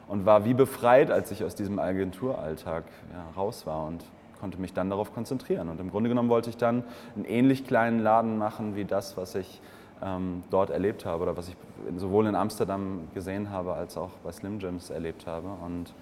Und 0.07 0.25
war 0.25 0.43
wie 0.45 0.53
befreit, 0.53 1.11
als 1.11 1.31
ich 1.31 1.43
aus 1.43 1.55
diesem 1.55 1.77
Agenturalltag 1.77 2.85
ja, 3.13 3.39
raus 3.39 3.67
war 3.67 3.85
und 3.85 4.03
konnte 4.39 4.59
mich 4.59 4.73
dann 4.73 4.89
darauf 4.89 5.13
konzentrieren. 5.13 5.69
Und 5.69 5.79
im 5.79 5.91
Grunde 5.91 6.09
genommen 6.09 6.29
wollte 6.29 6.49
ich 6.49 6.57
dann 6.57 6.83
einen 7.15 7.25
ähnlich 7.25 7.65
kleinen 7.65 7.99
Laden 7.99 8.37
machen 8.37 8.75
wie 8.75 8.85
das, 8.85 9.17
was 9.17 9.35
ich 9.35 9.61
ähm, 10.01 10.43
dort 10.49 10.69
erlebt 10.69 11.05
habe 11.05 11.23
oder 11.23 11.37
was 11.37 11.49
ich 11.49 11.55
sowohl 11.97 12.25
in 12.27 12.35
Amsterdam 12.35 13.07
gesehen 13.13 13.51
habe 13.51 13.73
als 13.73 13.97
auch 13.97 14.11
bei 14.23 14.31
Slim 14.31 14.59
Jims 14.59 14.89
erlebt 14.89 15.27
habe. 15.27 15.49
Und 15.63 15.93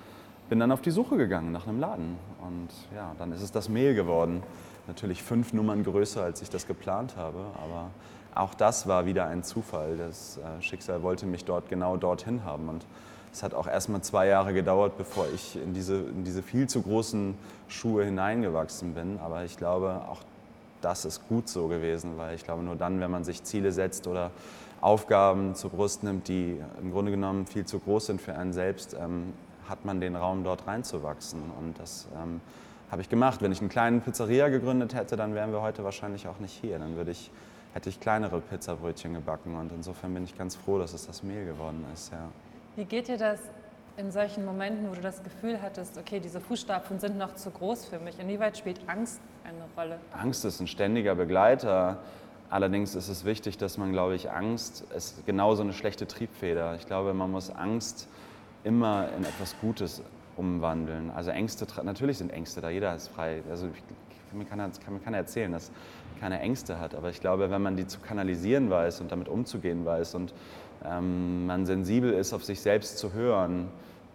bin 0.50 0.60
dann 0.60 0.72
auf 0.72 0.82
die 0.82 0.92
Suche 0.92 1.18
gegangen 1.18 1.52
nach 1.52 1.68
einem 1.68 1.80
Laden. 1.80 2.18
Und 2.42 2.70
ja, 2.96 3.14
dann 3.18 3.32
ist 3.32 3.42
es 3.42 3.52
das 3.52 3.70
Mehl 3.70 3.94
geworden. 3.94 4.44
Natürlich 4.88 5.22
fünf 5.22 5.52
Nummern 5.52 5.84
größer, 5.84 6.24
als 6.24 6.42
ich 6.42 6.50
das 6.50 6.66
geplant 6.66 7.16
habe, 7.18 7.40
aber 7.62 7.90
auch 8.40 8.54
das 8.54 8.88
war 8.88 9.06
wieder 9.06 9.26
ein 9.26 9.44
Zufall. 9.44 9.98
Das 9.98 10.38
äh, 10.38 10.62
Schicksal 10.62 11.04
wollte 11.04 11.26
mich 11.26 11.46
dort 11.46 11.70
genau 11.70 11.98
dorthin 11.98 12.44
haben. 12.44 12.70
Und 12.70 12.86
es 13.34 13.44
hat 13.44 13.54
auch 13.54 13.68
erst 13.68 13.90
mal 13.90 14.02
zwei 14.02 14.28
Jahre 14.28 14.54
gedauert, 14.54 14.98
bevor 14.98 15.26
ich 15.34 15.56
in 15.56 15.74
diese, 15.74 15.98
in 15.98 16.24
diese 16.24 16.42
viel 16.42 16.68
zu 16.68 16.82
großen 16.82 17.36
Schuhe 17.68 18.06
hineingewachsen 18.06 18.94
bin. 18.94 19.20
Aber 19.24 19.44
ich 19.44 19.58
glaube, 19.58 20.02
auch 20.10 20.22
das 20.82 21.06
ist 21.06 21.28
gut 21.28 21.50
so 21.50 21.68
gewesen, 21.68 22.18
weil 22.18 22.36
ich 22.36 22.44
glaube, 22.44 22.64
nur 22.64 22.76
dann, 22.76 23.00
wenn 23.00 23.12
man 23.12 23.24
sich 23.24 23.44
Ziele 23.44 23.72
setzt 23.72 24.08
oder 24.08 24.32
Aufgaben 24.80 25.56
zur 25.56 25.72
Brust 25.72 26.04
nimmt, 26.04 26.28
die 26.28 26.62
im 26.82 26.92
Grunde 26.92 27.12
genommen 27.12 27.48
viel 27.48 27.66
zu 27.66 27.80
groß 27.80 28.08
sind 28.08 28.22
für 28.22 28.36
einen 28.36 28.54
selbst, 28.54 28.96
ähm, 29.00 29.34
hat 29.68 29.86
man 29.86 30.00
den 30.00 30.16
Raum, 30.16 30.44
dort 30.44 30.68
reinzuwachsen. 30.68 31.42
Und 31.60 31.80
das 31.80 32.08
ähm, 32.22 32.42
habe 32.92 33.02
ich 33.02 33.10
gemacht. 33.10 33.42
Wenn 33.42 33.52
ich 33.52 33.60
eine 33.60 33.70
kleine 33.70 34.00
Pizzeria 34.00 34.50
gegründet 34.50 34.94
hätte, 34.94 35.16
dann 35.16 35.34
wären 35.34 35.52
wir 35.52 35.62
heute 35.62 35.84
wahrscheinlich 35.84 36.28
auch 36.28 36.40
nicht 36.40 36.54
hier. 36.54 36.80
Dann 36.80 36.96
würde 36.96 37.12
ich, 37.12 37.32
hätte 37.78 37.90
ich 37.90 38.00
kleinere 38.00 38.42
Pizzabrötchen 38.42 39.14
gebacken. 39.14 39.56
Und 39.56 39.72
insofern 39.72 40.12
bin 40.12 40.24
ich 40.24 40.36
ganz 40.36 40.56
froh, 40.56 40.80
dass 40.80 40.94
es 40.94 41.06
das 41.06 41.22
Mehl 41.22 41.46
geworden 41.46 41.86
ist. 41.94 42.12
Ja. 42.12 42.30
Wie 42.76 42.86
geht 42.86 43.08
dir 43.08 43.18
das 43.18 43.40
in 43.98 44.12
solchen 44.12 44.46
Momenten, 44.46 44.90
wo 44.90 44.96
du 44.96 45.02
das 45.02 45.22
Gefühl 45.22 45.62
hattest, 45.62 45.96
okay, 45.96 46.20
diese 46.20 46.42
Fußstapfen 46.42 47.00
sind 47.00 47.20
noch 47.20 47.36
zu 47.36 47.52
groß 47.52 47.86
für 47.86 48.00
mich? 48.00 48.18
Inwieweit 48.18 48.58
spielt 48.58 48.80
Angst 48.88 49.22
eine 49.44 49.64
Rolle? 49.78 50.00
Angst 50.12 50.44
ist 50.44 50.60
ein 50.60 50.66
ständiger 50.66 51.14
Begleiter. 51.14 52.00
Allerdings 52.50 52.96
ist 52.96 53.10
es 53.10 53.26
wichtig, 53.26 53.60
dass 53.60 53.78
man, 53.78 53.92
glaube 53.92 54.16
ich, 54.16 54.32
Angst 54.32 54.84
ist 54.96 55.24
genauso 55.28 55.62
eine 55.62 55.74
schlechte 55.74 56.08
Triebfeder. 56.08 56.74
Ich 56.78 56.88
glaube, 56.88 57.14
man 57.14 57.30
muss 57.30 57.52
Angst 57.52 58.08
immer 58.64 59.10
in 59.16 59.24
etwas 59.24 59.56
Gutes 59.62 60.02
umwandeln. 60.36 61.12
Also 61.12 61.30
Ängste, 61.30 61.68
natürlich 61.84 62.18
sind 62.18 62.32
Ängste 62.32 62.60
da, 62.60 62.72
jeder 62.72 62.96
ist 62.96 63.10
frei. 63.10 63.44
Also 63.52 63.68
ich, 63.68 63.84
mir 64.36 64.46
kann, 64.46 64.60
kann, 64.60 65.04
kann 65.04 65.14
erzählen, 65.14 65.52
dass 65.52 65.72
keine 66.20 66.40
Ängste 66.40 66.80
hat, 66.80 66.96
aber 66.96 67.10
ich 67.10 67.22
glaube, 67.22 67.50
wenn 67.50 67.62
man 67.62 67.76
die 67.78 67.88
zu 67.88 68.00
kanalisieren 68.00 68.70
weiß 68.70 69.02
und 69.02 69.12
damit 69.12 69.30
umzugehen 69.30 69.86
weiß 69.86 70.16
und 70.16 70.34
ähm, 70.86 71.46
man 71.46 71.66
sensibel 71.66 72.12
ist, 72.14 72.34
auf 72.34 72.44
sich 72.44 72.62
selbst 72.62 72.98
zu 72.98 73.14
hören, 73.14 73.68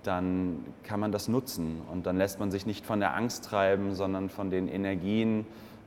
dann 0.03 0.65
kann 0.83 1.01
man 1.01 1.13
das 1.13 1.29
nutzen 1.29 1.81
und 1.91 2.07
dann 2.07 2.17
lässt 2.17 2.41
man 2.41 2.51
sich 2.51 2.67
nicht 2.67 2.85
von 2.85 3.01
der 3.01 3.15
Angst 3.15 3.45
treiben, 3.45 3.95
sondern 3.95 4.29
von 4.29 4.51
den 4.51 4.69
Energien 4.69 5.47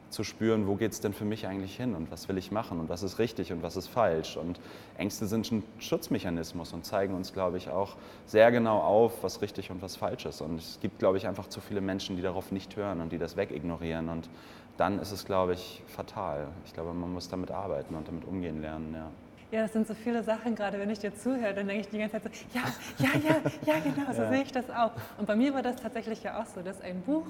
zu 0.09 0.23
spüren, 0.23 0.67
wo 0.67 0.75
geht 0.75 0.93
es 0.93 1.01
denn 1.01 1.13
für 1.13 1.25
mich 1.25 1.45
eigentlich 1.45 1.75
hin 1.75 1.93
und 1.93 2.09
was 2.11 2.29
will 2.29 2.37
ich 2.37 2.51
machen 2.51 2.79
und 2.79 2.87
was 2.87 3.03
ist 3.03 3.19
richtig 3.19 3.51
und 3.51 3.63
was 3.63 3.75
ist 3.75 3.87
falsch. 3.87 4.37
Und 4.37 4.59
Ängste 4.97 5.25
sind 5.25 5.51
ein 5.51 5.63
Schutzmechanismus 5.79 6.71
und 6.73 6.85
zeigen 6.85 7.13
uns, 7.13 7.33
glaube 7.33 7.57
ich, 7.57 7.69
auch 7.69 7.97
sehr 8.25 8.51
genau 8.51 8.79
auf, 8.79 9.23
was 9.23 9.41
richtig 9.41 9.71
und 9.71 9.81
was 9.81 9.97
falsch 9.97 10.25
ist. 10.25 10.39
Und 10.41 10.59
es 10.59 10.79
gibt, 10.81 10.99
glaube 10.99 11.17
ich, 11.17 11.27
einfach 11.27 11.47
zu 11.47 11.59
viele 11.59 11.81
Menschen, 11.81 12.15
die 12.15 12.21
darauf 12.21 12.51
nicht 12.51 12.77
hören 12.77 13.01
und 13.01 13.11
die 13.11 13.17
das 13.17 13.35
wegignorieren. 13.35 14.07
Und 14.07 14.29
dann 14.77 14.99
ist 14.99 15.11
es, 15.11 15.25
glaube 15.25 15.53
ich, 15.53 15.81
fatal. 15.87 16.47
Ich 16.65 16.73
glaube, 16.73 16.93
man 16.93 17.13
muss 17.13 17.29
damit 17.29 17.51
arbeiten 17.51 17.95
und 17.95 18.07
damit 18.07 18.25
umgehen 18.25 18.61
lernen. 18.61 18.93
Ja. 18.93 19.09
Ja, 19.51 19.61
das 19.61 19.73
sind 19.73 19.87
so 19.87 19.93
viele 19.93 20.23
Sachen, 20.23 20.55
gerade 20.55 20.79
wenn 20.79 20.89
ich 20.89 20.99
dir 20.99 21.15
zuhöre, 21.15 21.53
dann 21.53 21.67
denke 21.67 21.81
ich 21.81 21.89
die 21.89 21.99
ganze 21.99 22.19
Zeit 22.19 22.23
so, 22.23 22.59
ja, 22.59 22.63
ja, 22.97 23.19
ja, 23.19 23.35
ja, 23.65 23.79
genau, 23.79 24.11
so 24.11 24.23
ja. 24.23 24.29
sehe 24.29 24.41
ich 24.41 24.51
das 24.51 24.69
auch. 24.69 24.91
Und 25.17 25.27
bei 25.27 25.35
mir 25.35 25.53
war 25.53 25.61
das 25.61 25.77
tatsächlich 25.77 26.23
ja 26.23 26.41
auch 26.41 26.45
so, 26.47 26.61
dass 26.61 26.81
ein 26.81 27.01
Buch 27.01 27.27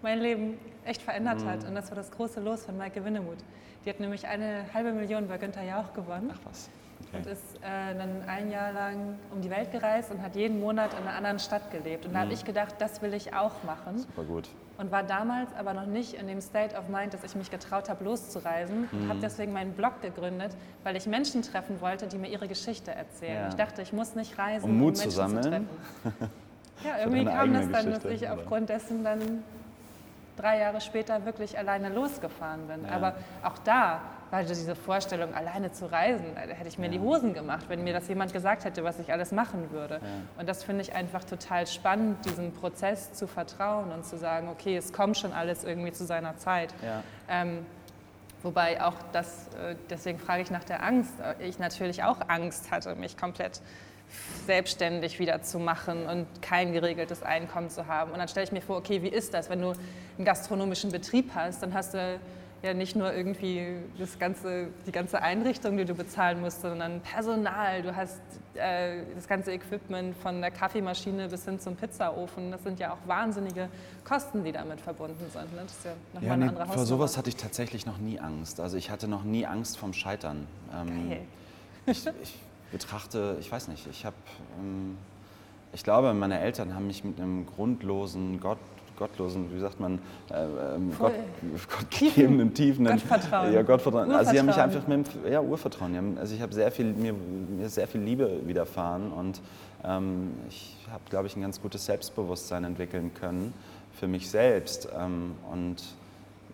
mein 0.00 0.20
Leben 0.20 0.56
echt 0.84 1.02
verändert 1.02 1.42
mhm. 1.42 1.48
hat. 1.48 1.64
Und 1.64 1.74
das 1.74 1.90
war 1.90 1.96
das 1.96 2.10
große 2.10 2.40
Los 2.40 2.64
von 2.64 2.76
Maike 2.76 3.04
Winnemuth. 3.04 3.38
Die 3.84 3.90
hat 3.90 4.00
nämlich 4.00 4.26
eine 4.26 4.64
halbe 4.72 4.92
Million 4.92 5.28
bei 5.28 5.36
Günther 5.36 5.64
Jauch 5.64 5.92
gewonnen. 5.94 6.30
Ach 6.32 6.38
was. 6.44 6.70
Okay. 7.06 7.16
Und 7.16 7.26
ist 7.26 7.56
äh, 7.56 7.94
dann 7.96 8.22
ein 8.26 8.50
Jahr 8.50 8.72
lang 8.72 9.18
um 9.32 9.40
die 9.40 9.50
Welt 9.50 9.70
gereist 9.72 10.10
und 10.10 10.22
hat 10.22 10.36
jeden 10.36 10.60
Monat 10.60 10.92
in 10.92 11.00
einer 11.00 11.16
anderen 11.16 11.38
Stadt 11.38 11.70
gelebt. 11.70 12.06
Und 12.06 12.12
da 12.12 12.20
habe 12.20 12.28
mhm. 12.28 12.34
ich 12.34 12.44
gedacht, 12.44 12.74
das 12.78 13.00
will 13.02 13.14
ich 13.14 13.34
auch 13.34 13.62
machen. 13.64 13.98
Super 13.98 14.24
gut. 14.24 14.48
Und 14.76 14.92
war 14.92 15.02
damals 15.02 15.50
aber 15.58 15.74
noch 15.74 15.86
nicht 15.86 16.14
in 16.14 16.28
dem 16.28 16.40
State 16.40 16.76
of 16.76 16.88
Mind, 16.88 17.14
dass 17.14 17.24
ich 17.24 17.34
mich 17.34 17.50
getraut 17.50 17.88
habe, 17.88 18.04
loszureisen. 18.04 18.88
Mhm. 18.90 19.02
Und 19.02 19.08
habe 19.08 19.20
deswegen 19.20 19.52
meinen 19.52 19.72
Blog 19.72 20.02
gegründet, 20.02 20.56
weil 20.84 20.96
ich 20.96 21.06
Menschen 21.06 21.42
treffen 21.42 21.80
wollte, 21.80 22.06
die 22.06 22.18
mir 22.18 22.28
ihre 22.28 22.46
Geschichte 22.46 22.92
erzählen. 22.92 23.42
Ja. 23.42 23.48
Ich 23.48 23.54
dachte, 23.54 23.82
ich 23.82 23.92
muss 23.92 24.14
nicht 24.14 24.38
reisen, 24.38 24.64
um, 24.64 24.78
Mut 24.78 24.94
um 24.94 25.00
Menschen 25.00 25.10
zu, 25.10 25.16
sammeln. 25.16 25.42
zu 25.42 25.48
treffen. 25.50 25.68
ja, 26.84 26.98
irgendwie 26.98 27.24
kam 27.24 27.54
das 27.54 27.70
dann, 27.70 27.90
dass 27.90 28.04
ich 28.04 28.28
aufgrund 28.28 28.68
dessen 28.68 29.02
dann 29.02 29.42
drei 30.38 30.58
Jahre 30.60 30.80
später 30.80 31.24
wirklich 31.24 31.58
alleine 31.58 31.88
losgefahren 31.88 32.66
bin. 32.66 32.84
Ja. 32.84 32.92
Aber 32.92 33.14
auch 33.42 33.58
da 33.58 34.00
war 34.30 34.42
diese 34.42 34.74
Vorstellung, 34.74 35.34
alleine 35.34 35.72
zu 35.72 35.90
reisen, 35.90 36.26
da 36.34 36.40
hätte 36.40 36.68
ich 36.68 36.78
mir 36.78 36.86
ja. 36.86 36.92
die 36.92 37.00
Hosen 37.00 37.32
gemacht, 37.34 37.66
wenn 37.68 37.82
mir 37.82 37.92
das 37.92 38.08
jemand 38.08 38.32
gesagt 38.32 38.64
hätte, 38.64 38.84
was 38.84 38.98
ich 38.98 39.12
alles 39.12 39.32
machen 39.32 39.70
würde. 39.70 39.94
Ja. 39.94 40.40
Und 40.40 40.48
das 40.48 40.64
finde 40.64 40.82
ich 40.82 40.94
einfach 40.94 41.24
total 41.24 41.66
spannend, 41.66 42.24
diesem 42.24 42.52
Prozess 42.52 43.12
zu 43.12 43.26
vertrauen 43.26 43.90
und 43.90 44.04
zu 44.04 44.18
sagen, 44.18 44.48
okay, 44.48 44.76
es 44.76 44.92
kommt 44.92 45.16
schon 45.16 45.32
alles 45.32 45.64
irgendwie 45.64 45.92
zu 45.92 46.04
seiner 46.04 46.36
Zeit. 46.36 46.74
Ähm, 47.28 47.64
wobei 48.42 48.82
auch 48.82 48.94
das, 49.12 49.48
äh, 49.48 49.76
deswegen 49.88 50.18
frage 50.18 50.42
ich 50.42 50.50
nach 50.50 50.64
der 50.64 50.82
Angst, 50.82 51.14
ich 51.38 51.58
natürlich 51.58 52.04
auch 52.04 52.18
Angst 52.28 52.70
hatte, 52.70 52.94
mich 52.96 53.16
komplett 53.16 53.60
selbstständig 54.46 55.18
wieder 55.18 55.42
zu 55.42 55.58
machen 55.58 56.06
und 56.06 56.26
kein 56.42 56.72
geregeltes 56.72 57.22
Einkommen 57.22 57.70
zu 57.70 57.86
haben. 57.86 58.12
Und 58.12 58.18
dann 58.18 58.28
stelle 58.28 58.44
ich 58.44 58.52
mir 58.52 58.62
vor, 58.62 58.76
okay, 58.76 59.02
wie 59.02 59.08
ist 59.08 59.34
das, 59.34 59.50
wenn 59.50 59.60
du 59.60 59.72
einen 60.16 60.24
gastronomischen 60.24 60.90
Betrieb 60.90 61.30
hast, 61.34 61.62
dann 61.62 61.74
hast 61.74 61.94
du 61.94 62.18
ja 62.62 62.74
nicht 62.74 62.96
nur 62.96 63.12
irgendwie 63.12 63.76
das 63.98 64.18
ganze, 64.18 64.68
die 64.86 64.92
ganze 64.92 65.22
Einrichtung, 65.22 65.76
die 65.76 65.84
du 65.84 65.94
bezahlen 65.94 66.40
musst, 66.40 66.62
sondern 66.62 67.00
Personal, 67.00 67.82
du 67.82 67.94
hast 67.94 68.20
äh, 68.54 69.02
das 69.14 69.28
ganze 69.28 69.52
Equipment 69.52 70.16
von 70.16 70.40
der 70.40 70.50
Kaffeemaschine 70.50 71.28
bis 71.28 71.44
hin 71.44 71.60
zum 71.60 71.76
Pizzaofen. 71.76 72.50
Das 72.50 72.62
sind 72.64 72.80
ja 72.80 72.92
auch 72.92 73.06
wahnsinnige 73.06 73.68
Kosten, 74.04 74.44
die 74.44 74.52
damit 74.52 74.80
verbunden 74.80 75.24
sind. 75.32 75.52
Ne? 75.54 75.62
Das 75.62 75.72
ist 75.72 75.84
ja 75.84 75.92
nochmal 76.14 76.28
ja, 76.28 76.34
eine 76.34 76.48
andere 76.48 76.66
nee, 76.66 76.72
Vor 76.72 76.86
sowas 76.86 77.16
hatte 77.16 77.28
ich 77.28 77.36
tatsächlich 77.36 77.86
noch 77.86 77.98
nie 77.98 78.18
Angst. 78.18 78.60
Also 78.60 78.76
ich 78.76 78.90
hatte 78.90 79.06
noch 79.06 79.22
nie 79.22 79.46
Angst 79.46 79.78
vom 79.78 79.92
Scheitern. 79.92 80.46
Ähm, 80.74 81.10
Geil. 81.10 81.20
Ich, 81.86 82.06
ich, 82.22 82.34
betrachte, 82.70 83.36
ich 83.40 83.50
weiß 83.50 83.68
nicht, 83.68 83.86
ich 83.90 84.04
habe, 84.04 84.16
ähm, 84.58 84.96
ich 85.72 85.84
glaube, 85.84 86.12
meine 86.14 86.40
Eltern 86.40 86.74
haben 86.74 86.86
mich 86.86 87.04
mit 87.04 87.20
einem 87.20 87.46
grundlosen, 87.46 88.40
Gott, 88.40 88.58
gottlosen, 88.98 89.54
wie 89.54 89.60
sagt 89.60 89.80
man, 89.80 90.00
äh, 90.30 90.74
ähm, 90.74 90.92
Gott, 90.98 91.12
gottgegebenen 91.70 92.52
Tiefen. 92.52 92.84
Gottvertrauen. 92.84 93.52
Ja, 93.52 93.62
Gottvertrauen. 93.62 94.10
Also 94.10 94.32
sie 94.32 94.38
haben 94.38 94.46
mich 94.46 94.56
einfach 94.56 94.86
mit 94.86 95.06
dem, 95.06 95.32
ja, 95.32 95.40
Urvertrauen. 95.40 95.96
Haben, 95.96 96.18
also 96.18 96.34
ich 96.34 96.42
habe 96.42 96.52
sehr 96.52 96.70
viel, 96.72 96.92
mir, 96.92 97.12
mir 97.12 97.68
sehr 97.68 97.86
viel 97.86 98.00
Liebe 98.00 98.46
widerfahren 98.46 99.12
und 99.12 99.40
ähm, 99.84 100.32
ich 100.48 100.76
habe, 100.90 101.02
glaube 101.08 101.28
ich, 101.28 101.36
ein 101.36 101.42
ganz 101.42 101.60
gutes 101.60 101.86
Selbstbewusstsein 101.86 102.64
entwickeln 102.64 103.12
können 103.14 103.54
für 103.92 104.08
mich 104.08 104.28
selbst. 104.28 104.88
Ähm, 104.98 105.34
und 105.52 105.76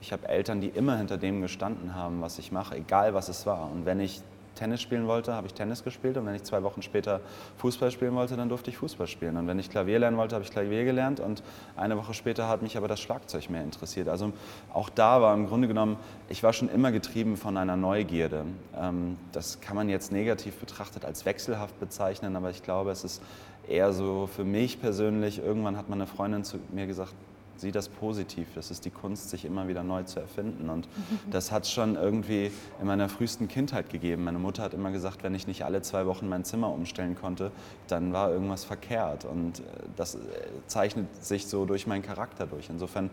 ich 0.01 0.13
habe 0.13 0.29
Eltern, 0.29 0.61
die 0.61 0.69
immer 0.69 0.99
hinter 0.99 1.17
dem 1.17 1.41
gestanden 1.41 1.95
haben, 1.95 2.21
was 2.21 2.39
ich 2.39 2.53
mache, 2.53 2.77
egal 2.77 3.15
was 3.15 3.29
es 3.29 3.47
war. 3.47 3.71
Und 3.71 3.87
wenn 3.87 4.01
ich 4.01 4.23
Tennis 4.55 4.83
spielen 4.83 5.07
wollte, 5.07 5.35
habe 5.35 5.47
ich 5.47 5.55
Tennis 5.55 5.85
gespielt 5.85 6.17
und 6.17 6.27
wenn 6.27 6.35
ich 6.35 6.45
zwei 6.45 6.63
Wochen 6.63 6.83
später 6.83 7.21
Fußball 7.59 7.91
spielen 7.91 8.15
wollte, 8.15 8.37
dann 8.37 8.49
durfte 8.49 8.71
ich 8.71 8.77
Fußball 8.77 9.07
spielen. 9.07 9.37
Und 9.37 9.47
wenn 9.47 9.59
ich 9.59 9.71
Klavier 9.71 9.99
lernen 9.99 10.17
wollte, 10.17 10.35
habe 10.35 10.45
ich 10.45 10.51
Klavier 10.51 10.85
gelernt 10.85 11.21
und 11.21 11.43
eine 11.77 11.97
Woche 11.97 12.15
später 12.15 12.49
hat 12.49 12.63
mich 12.63 12.77
aber 12.77 12.89
das 12.89 13.01
Schlagzeug 13.01 13.51
mehr 13.51 13.63
interessiert. 13.63 14.09
Also 14.09 14.33
auch 14.73 14.89
da 14.89 15.21
war 15.21 15.35
im 15.35 15.47
Grunde 15.47 15.69
genommen, 15.69 15.97
ich 16.29 16.43
war 16.43 16.53
schon 16.53 16.69
immer 16.69 16.93
getrieben 16.93 17.37
von 17.37 17.57
einer 17.57 17.77
Neugierde. 17.77 18.45
Ähm, 18.77 19.17
das 19.33 19.61
kann 19.61 19.77
man 19.77 19.89
jetzt 19.89 20.13
negativ 20.13 20.57
betrachtet 20.57 21.05
als 21.05 21.25
wechselhaft 21.25 21.79
bezeichnen, 21.81 22.37
aber 22.37 22.51
ich 22.51 22.63
glaube, 22.63 22.91
es 22.91 23.05
ist 23.05 23.23
eher 23.69 23.93
so 23.93 24.27
für 24.27 24.45
mich 24.45 24.81
persönlich, 24.81 25.39
irgendwann 25.39 25.77
hat 25.77 25.89
meine 25.89 26.07
Freundin 26.07 26.45
zu 26.45 26.59
mir 26.73 26.87
gesagt, 26.87 27.15
sieh 27.57 27.73
das 27.73 27.89
positiv. 27.89 28.49
Das 28.55 28.71
ist 28.71 28.85
die 28.85 28.91
Kunst, 28.91 29.31
sich 29.31 29.45
immer 29.45 29.69
wieder 29.69 29.83
neu 29.83 30.03
zu 30.03 30.21
erfinden. 30.21 30.71
Und 30.71 30.89
das 31.31 31.53
hat 31.53 31.65
es 31.65 31.73
schon 31.73 31.97
irgendwie 31.97 32.51
in 32.81 32.87
meiner 32.87 33.09
frühesten 33.09 33.49
Kindheit 33.49 33.91
gegeben. 33.91 34.25
Meine 34.25 34.39
Mutter 34.39 34.63
hat 34.63 34.75
immer 34.75 34.91
gesagt, 34.91 35.23
wenn 35.23 35.35
ich 35.35 35.47
nicht 35.47 35.65
alle 35.65 35.83
zwei 35.83 36.07
Wochen 36.07 36.29
mein 36.29 36.45
Zimmer 36.45 36.71
umstellen 36.71 37.17
konnte, 37.17 37.51
dann 37.89 38.13
war 38.13 38.31
irgendwas 38.31 38.65
verkehrt. 38.65 39.25
Und 39.25 39.61
äh, 39.61 39.63
das 39.97 40.15
äh, 40.15 40.19
zeichnet 40.67 41.25
sich 41.25 41.47
so 41.47 41.65
durch 41.65 41.87
meinen 41.87 42.03
Charakter 42.03 42.47
durch. 42.47 42.69
Insofern 42.71 43.11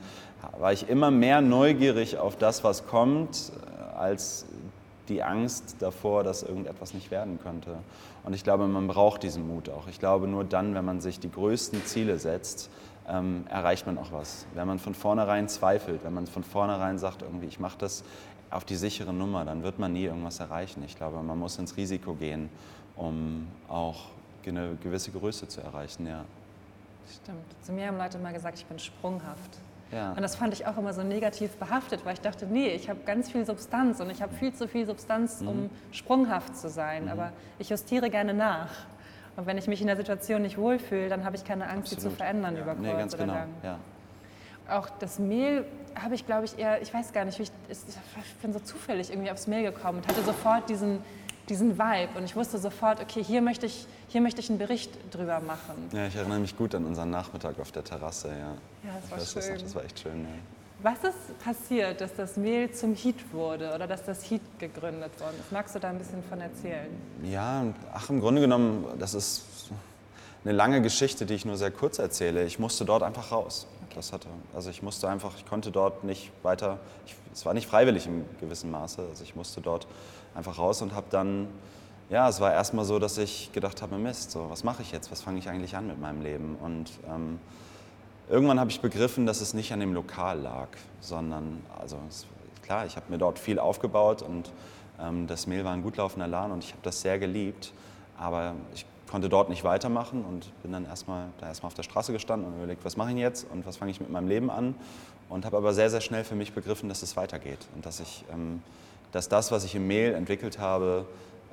war 0.59 0.73
ich 0.73 0.89
immer 0.89 1.11
mehr 1.11 1.41
neugierig 1.41 2.17
auf 2.17 2.35
das, 2.37 2.63
was 2.63 2.87
kommt, 2.87 3.51
äh, 3.55 3.97
als 3.97 4.45
die 5.11 5.23
Angst 5.23 5.75
davor, 5.79 6.23
dass 6.23 6.43
irgendetwas 6.43 6.93
nicht 6.93 7.11
werden 7.11 7.39
könnte. 7.41 7.77
Und 8.23 8.33
ich 8.33 8.43
glaube, 8.43 8.67
man 8.67 8.87
braucht 8.87 9.23
diesen 9.23 9.47
Mut 9.47 9.69
auch. 9.69 9.87
Ich 9.87 9.99
glaube, 9.99 10.27
nur 10.27 10.43
dann, 10.43 10.73
wenn 10.75 10.85
man 10.85 11.01
sich 11.01 11.19
die 11.19 11.31
größten 11.31 11.83
Ziele 11.85 12.17
setzt, 12.17 12.69
ähm, 13.11 13.45
erreicht 13.49 13.85
man 13.85 13.97
auch 13.97 14.11
was. 14.11 14.45
Wenn 14.53 14.67
man 14.67 14.79
von 14.79 14.95
vornherein 14.95 15.47
zweifelt, 15.49 16.03
wenn 16.03 16.13
man 16.13 16.27
von 16.27 16.43
vornherein 16.43 16.97
sagt, 16.97 17.21
irgendwie, 17.21 17.47
ich 17.47 17.59
mache 17.59 17.77
das 17.77 18.03
auf 18.49 18.65
die 18.65 18.75
sichere 18.75 19.13
Nummer, 19.13 19.45
dann 19.45 19.63
wird 19.63 19.79
man 19.79 19.93
nie 19.93 20.05
irgendwas 20.05 20.39
erreichen. 20.39 20.83
Ich 20.85 20.95
glaube, 20.95 21.21
man 21.21 21.37
muss 21.37 21.57
ins 21.57 21.77
Risiko 21.77 22.13
gehen, 22.15 22.49
um 22.95 23.47
auch 23.67 24.05
eine 24.45 24.75
gewisse 24.81 25.11
Größe 25.11 25.47
zu 25.47 25.61
erreichen. 25.61 26.07
Ja. 26.07 26.23
Stimmt. 27.21 27.45
Zu 27.61 27.73
mir 27.73 27.87
haben 27.87 27.97
Leute 27.97 28.17
mal 28.17 28.33
gesagt, 28.33 28.57
ich 28.57 28.65
bin 28.65 28.79
sprunghaft. 28.79 29.57
Ja. 29.91 30.11
Und 30.11 30.21
das 30.21 30.35
fand 30.35 30.53
ich 30.53 30.65
auch 30.65 30.77
immer 30.77 30.93
so 30.93 31.03
negativ 31.03 31.51
behaftet, 31.57 32.05
weil 32.05 32.13
ich 32.13 32.21
dachte, 32.21 32.45
nee, 32.45 32.69
ich 32.69 32.89
habe 32.89 33.01
ganz 33.05 33.29
viel 33.29 33.45
Substanz 33.45 33.99
und 33.99 34.09
ich 34.09 34.21
habe 34.21 34.33
viel 34.33 34.53
zu 34.53 34.67
viel 34.67 34.85
Substanz, 34.85 35.41
um 35.41 35.63
mhm. 35.63 35.69
sprunghaft 35.91 36.55
zu 36.55 36.69
sein. 36.69 37.05
Mhm. 37.05 37.11
Aber 37.11 37.33
ich 37.59 37.69
justiere 37.69 38.09
gerne 38.09 38.33
nach. 38.33 38.69
Und 39.37 39.45
wenn 39.45 39.57
ich 39.57 39.67
mich 39.67 39.81
in 39.81 39.87
der 39.87 39.97
Situation 39.97 40.41
nicht 40.41 40.57
wohlfühle, 40.57 41.09
dann 41.09 41.23
habe 41.23 41.35
ich 41.35 41.43
keine 41.43 41.65
Angst, 41.65 41.93
Absolut. 41.93 42.01
sie 42.01 42.09
zu 42.09 42.15
verändern 42.15 42.55
ja. 42.55 42.61
über 42.61 42.75
kurz 42.75 42.85
nee, 42.85 42.93
ganz 42.93 43.13
oder 43.13 43.23
genau. 43.23 43.33
lang. 43.35 43.49
Ja. 43.63 43.79
Auch 44.69 44.89
das 44.99 45.19
Mehl 45.19 45.65
habe 45.95 46.15
ich, 46.15 46.25
glaube 46.25 46.45
ich, 46.45 46.57
eher, 46.57 46.81
ich 46.81 46.93
weiß 46.93 47.11
gar 47.13 47.25
nicht, 47.25 47.39
ich, 47.39 47.51
ich, 47.69 47.77
bin 48.41 48.53
so 48.53 48.59
zufällig 48.59 49.09
irgendwie 49.09 49.31
aufs 49.31 49.47
Mehl 49.47 49.63
gekommen 49.63 49.99
und 49.99 50.07
hatte 50.07 50.21
sofort 50.23 50.69
diesen, 50.69 50.99
diesen 51.49 51.77
Vibe 51.77 52.17
und 52.17 52.23
ich 52.23 52.35
wusste 52.35 52.57
sofort, 52.57 53.01
okay, 53.01 53.23
hier 53.23 53.41
möchte 53.41 53.65
ich, 53.65 53.87
hier 54.07 54.21
möchte 54.21 54.39
ich 54.39 54.49
einen 54.49 54.59
Bericht 54.59 54.91
drüber 55.13 55.39
machen. 55.39 55.89
Ja, 55.91 56.07
ich 56.07 56.15
erinnere 56.15 56.39
mich 56.39 56.55
gut 56.55 56.75
an 56.75 56.85
unseren 56.85 57.09
Nachmittag 57.09 57.59
auf 57.59 57.71
der 57.71 57.83
Terrasse, 57.83 58.29
ja. 58.29 58.35
Ja, 58.35 58.55
das 59.01 59.11
war 59.11 59.17
das 59.17 59.33
schön. 59.33 59.55
Noch, 59.55 59.61
das 59.61 59.75
war 59.75 59.83
echt 59.83 59.99
schön, 59.99 60.21
ja. 60.21 60.60
Was 60.83 61.03
ist 61.03 61.39
passiert, 61.43 62.01
dass 62.01 62.15
das 62.15 62.37
Mehl 62.37 62.71
zum 62.71 62.95
Heat 62.95 63.31
wurde 63.31 63.71
oder 63.75 63.85
dass 63.85 64.03
das 64.03 64.27
Heat 64.29 64.41
gegründet 64.57 65.19
worden 65.19 65.35
ist? 65.39 65.51
Magst 65.51 65.75
du 65.75 65.79
da 65.79 65.89
ein 65.89 65.99
bisschen 65.99 66.23
von 66.23 66.41
erzählen? 66.41 66.89
Ja, 67.23 67.65
ach, 67.93 68.09
im 68.09 68.19
Grunde 68.19 68.41
genommen, 68.41 68.85
das 68.97 69.13
ist 69.13 69.43
eine 70.43 70.53
lange 70.53 70.81
Geschichte, 70.81 71.27
die 71.27 71.35
ich 71.35 71.45
nur 71.45 71.55
sehr 71.57 71.69
kurz 71.69 71.99
erzähle. 71.99 72.45
Ich 72.45 72.57
musste 72.57 72.83
dort 72.83 73.03
einfach 73.03 73.31
raus. 73.31 73.67
Okay. 73.83 73.93
Das 73.95 74.11
hatte, 74.11 74.27
also 74.55 74.71
ich 74.71 74.81
musste 74.81 75.07
einfach, 75.07 75.37
ich 75.37 75.45
konnte 75.45 75.69
dort 75.69 76.03
nicht 76.03 76.31
weiter, 76.41 76.79
ich, 77.05 77.15
es 77.31 77.45
war 77.45 77.53
nicht 77.53 77.67
freiwillig 77.67 78.07
im 78.07 78.25
gewissen 78.39 78.71
Maße, 78.71 79.03
also 79.07 79.23
ich 79.23 79.35
musste 79.35 79.61
dort 79.61 79.85
einfach 80.33 80.57
raus 80.57 80.81
und 80.81 80.95
habe 80.95 81.05
dann, 81.11 81.47
ja, 82.09 82.27
es 82.27 82.39
war 82.39 82.51
erstmal 82.53 82.85
so, 82.85 82.97
dass 82.97 83.19
ich 83.19 83.51
gedacht 83.53 83.83
habe, 83.83 83.97
Mist, 83.99 84.31
so, 84.31 84.49
was 84.49 84.63
mache 84.63 84.81
ich 84.81 84.91
jetzt, 84.91 85.11
was 85.11 85.21
fange 85.21 85.37
ich 85.37 85.47
eigentlich 85.47 85.75
an 85.75 85.85
mit 85.85 85.99
meinem 85.99 86.23
Leben? 86.23 86.55
Und 86.55 86.89
ähm, 87.07 87.39
irgendwann 88.31 88.59
habe 88.59 88.71
ich 88.71 88.79
begriffen, 88.79 89.25
dass 89.25 89.41
es 89.41 89.53
nicht 89.53 89.73
an 89.73 89.81
dem 89.81 89.93
Lokal 89.93 90.39
lag, 90.39 90.69
sondern, 91.01 91.61
also 91.79 91.97
klar, 92.63 92.85
ich 92.85 92.95
habe 92.95 93.07
mir 93.09 93.17
dort 93.17 93.37
viel 93.37 93.59
aufgebaut 93.59 94.21
und 94.21 94.51
ähm, 94.99 95.27
das 95.27 95.47
Mehl 95.47 95.65
war 95.65 95.73
ein 95.73 95.83
gut 95.83 95.97
laufender 95.97 96.27
Laden 96.27 96.53
und 96.53 96.63
ich 96.63 96.71
habe 96.71 96.81
das 96.83 97.01
sehr 97.01 97.19
geliebt, 97.19 97.73
aber 98.17 98.53
ich 98.73 98.85
konnte 99.09 99.27
dort 99.27 99.49
nicht 99.49 99.65
weitermachen 99.65 100.23
und 100.23 100.49
bin 100.63 100.71
dann 100.71 100.85
erstmal 100.85 101.27
da 101.41 101.47
erstmal 101.47 101.67
auf 101.67 101.73
der 101.73 101.83
Straße 101.83 102.13
gestanden 102.13 102.47
und 102.47 102.57
überlegt, 102.57 102.85
was 102.85 102.95
mache 102.95 103.11
ich 103.11 103.17
jetzt 103.17 103.45
und 103.51 103.65
was 103.65 103.75
fange 103.75 103.91
ich 103.91 103.99
mit 103.99 104.09
meinem 104.09 104.29
Leben 104.29 104.49
an 104.49 104.75
und 105.27 105.45
habe 105.45 105.57
aber 105.57 105.73
sehr, 105.73 105.89
sehr 105.89 106.01
schnell 106.01 106.23
für 106.23 106.35
mich 106.35 106.53
begriffen, 106.53 106.87
dass 106.87 107.01
es 107.01 107.17
weitergeht 107.17 107.59
und 107.75 107.85
dass, 107.85 107.99
ich, 107.99 108.23
ähm, 108.31 108.63
dass 109.11 109.27
das, 109.27 109.51
was 109.51 109.65
ich 109.65 109.75
im 109.75 109.87
Mehl 109.87 110.13
entwickelt 110.13 110.57
habe, 110.59 111.05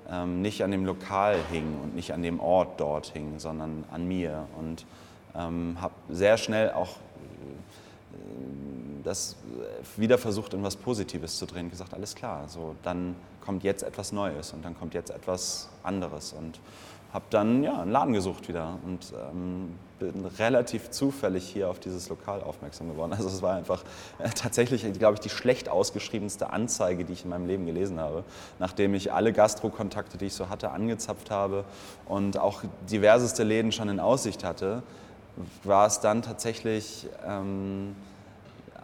ähm, 0.08 0.40
nicht 0.40 0.62
an 0.62 0.70
dem 0.70 0.86
Lokal 0.86 1.36
hing 1.50 1.76
und 1.82 1.96
nicht 1.96 2.12
an 2.12 2.22
dem 2.22 2.38
Ort 2.38 2.78
dort 2.78 3.08
hing, 3.08 3.40
sondern 3.40 3.84
an 3.90 4.06
mir 4.06 4.46
und 4.56 4.86
ähm, 5.34 5.76
habe 5.80 5.94
sehr 6.08 6.36
schnell 6.36 6.72
auch 6.72 6.90
äh, 6.90 8.14
das 9.04 9.36
wieder 9.96 10.18
versucht, 10.18 10.54
in 10.54 10.62
was 10.62 10.76
Positives 10.76 11.38
zu 11.38 11.46
drehen. 11.46 11.70
Gesagt, 11.70 11.94
alles 11.94 12.14
klar, 12.14 12.48
so, 12.48 12.74
dann 12.82 13.16
kommt 13.44 13.64
jetzt 13.64 13.82
etwas 13.82 14.12
Neues 14.12 14.52
und 14.52 14.64
dann 14.64 14.78
kommt 14.78 14.94
jetzt 14.94 15.10
etwas 15.10 15.68
anderes. 15.82 16.32
Und 16.32 16.60
habe 17.12 17.24
dann 17.30 17.62
ja, 17.62 17.80
einen 17.80 17.90
Laden 17.90 18.12
gesucht 18.12 18.48
wieder 18.48 18.78
und 18.84 19.14
ähm, 19.32 19.74
bin 19.98 20.26
relativ 20.38 20.90
zufällig 20.90 21.48
hier 21.48 21.70
auf 21.70 21.80
dieses 21.80 22.08
Lokal 22.10 22.42
aufmerksam 22.42 22.90
geworden. 22.90 23.14
Also 23.14 23.28
es 23.28 23.40
war 23.40 23.56
einfach 23.56 23.82
äh, 24.18 24.28
tatsächlich, 24.28 24.84
glaube 24.92 25.14
ich, 25.14 25.20
die 25.20 25.30
schlecht 25.30 25.68
ausgeschriebenste 25.68 26.50
Anzeige, 26.50 27.04
die 27.04 27.14
ich 27.14 27.24
in 27.24 27.30
meinem 27.30 27.46
Leben 27.46 27.64
gelesen 27.64 27.98
habe. 27.98 28.24
Nachdem 28.58 28.92
ich 28.94 29.12
alle 29.12 29.32
Gastro-Kontakte, 29.32 30.18
die 30.18 30.26
ich 30.26 30.34
so 30.34 30.50
hatte, 30.50 30.70
angezapft 30.70 31.30
habe 31.30 31.64
und 32.04 32.38
auch 32.38 32.62
diverseste 32.90 33.42
Läden 33.42 33.72
schon 33.72 33.88
in 33.88 34.00
Aussicht 34.00 34.44
hatte, 34.44 34.82
war 35.64 35.86
es 35.86 36.00
dann 36.00 36.22
tatsächlich 36.22 37.06
ähm, 37.26 37.94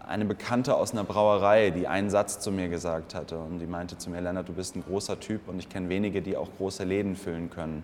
eine 0.07 0.25
Bekannte 0.25 0.77
aus 0.77 0.93
einer 0.93 1.05
Brauerei, 1.05 1.71
die 1.71 1.87
einen 1.87 2.11
Satz 2.11 2.41
zu 2.41 2.51
mir 2.51 2.69
gesagt 2.69 3.15
hatte 3.15 3.39
und 3.39 3.59
die 3.59 3.67
meinte 3.67 3.99
zu 3.99 4.11
mir, 4.11 4.21
Lennart, 4.21 4.49
du 4.49 4.53
bist 4.53 4.77
ein 4.77 4.85
großer 4.85 5.19
Typ 5.19 5.49
und 5.49 5.59
ich 5.59 5.69
kenne 5.69 5.89
wenige, 5.89 6.23
die 6.23 6.37
auch 6.37 6.49
große 6.59 6.85
Läden 6.85 7.17
füllen 7.17 7.51
können. 7.51 7.83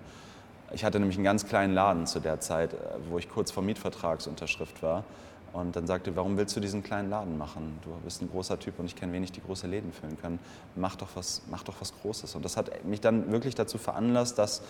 Ich 0.73 0.85
hatte 0.85 1.00
nämlich 1.00 1.17
einen 1.17 1.25
ganz 1.25 1.47
kleinen 1.47 1.75
Laden 1.75 2.07
zu 2.07 2.21
der 2.21 2.40
Zeit, 2.40 2.75
äh, 2.75 2.76
wo 3.09 3.19
ich 3.19 3.29
kurz 3.29 3.50
vor 3.50 3.62
Mietvertragsunterschrift 3.62 4.83
war. 4.83 5.05
Und 5.52 5.75
dann 5.75 5.87
sagte, 5.87 6.14
warum 6.14 6.37
willst 6.37 6.54
du 6.54 6.61
diesen 6.61 6.83
kleinen 6.83 7.11
Laden 7.11 7.37
machen? 7.37 7.78
Du 7.83 7.90
bist 8.04 8.23
ein 8.23 8.30
großer 8.30 8.59
Typ 8.59 8.78
und 8.78 8.87
ich 8.87 8.95
kenne 8.95 9.12
wenig, 9.12 9.33
die 9.33 9.42
große 9.42 9.66
Läden 9.66 9.92
füllen 9.92 10.16
können. 10.21 10.38
Mach 10.76 10.95
doch 10.95 11.09
was, 11.14 11.42
mach 11.50 11.64
doch 11.64 11.75
was 11.80 11.92
Großes. 12.00 12.37
Und 12.37 12.45
das 12.45 12.57
hat 12.57 12.85
mich 12.85 13.00
dann 13.00 13.33
wirklich 13.33 13.57
dazu 13.57 13.76
veranlasst, 13.76 14.38
das, 14.38 14.62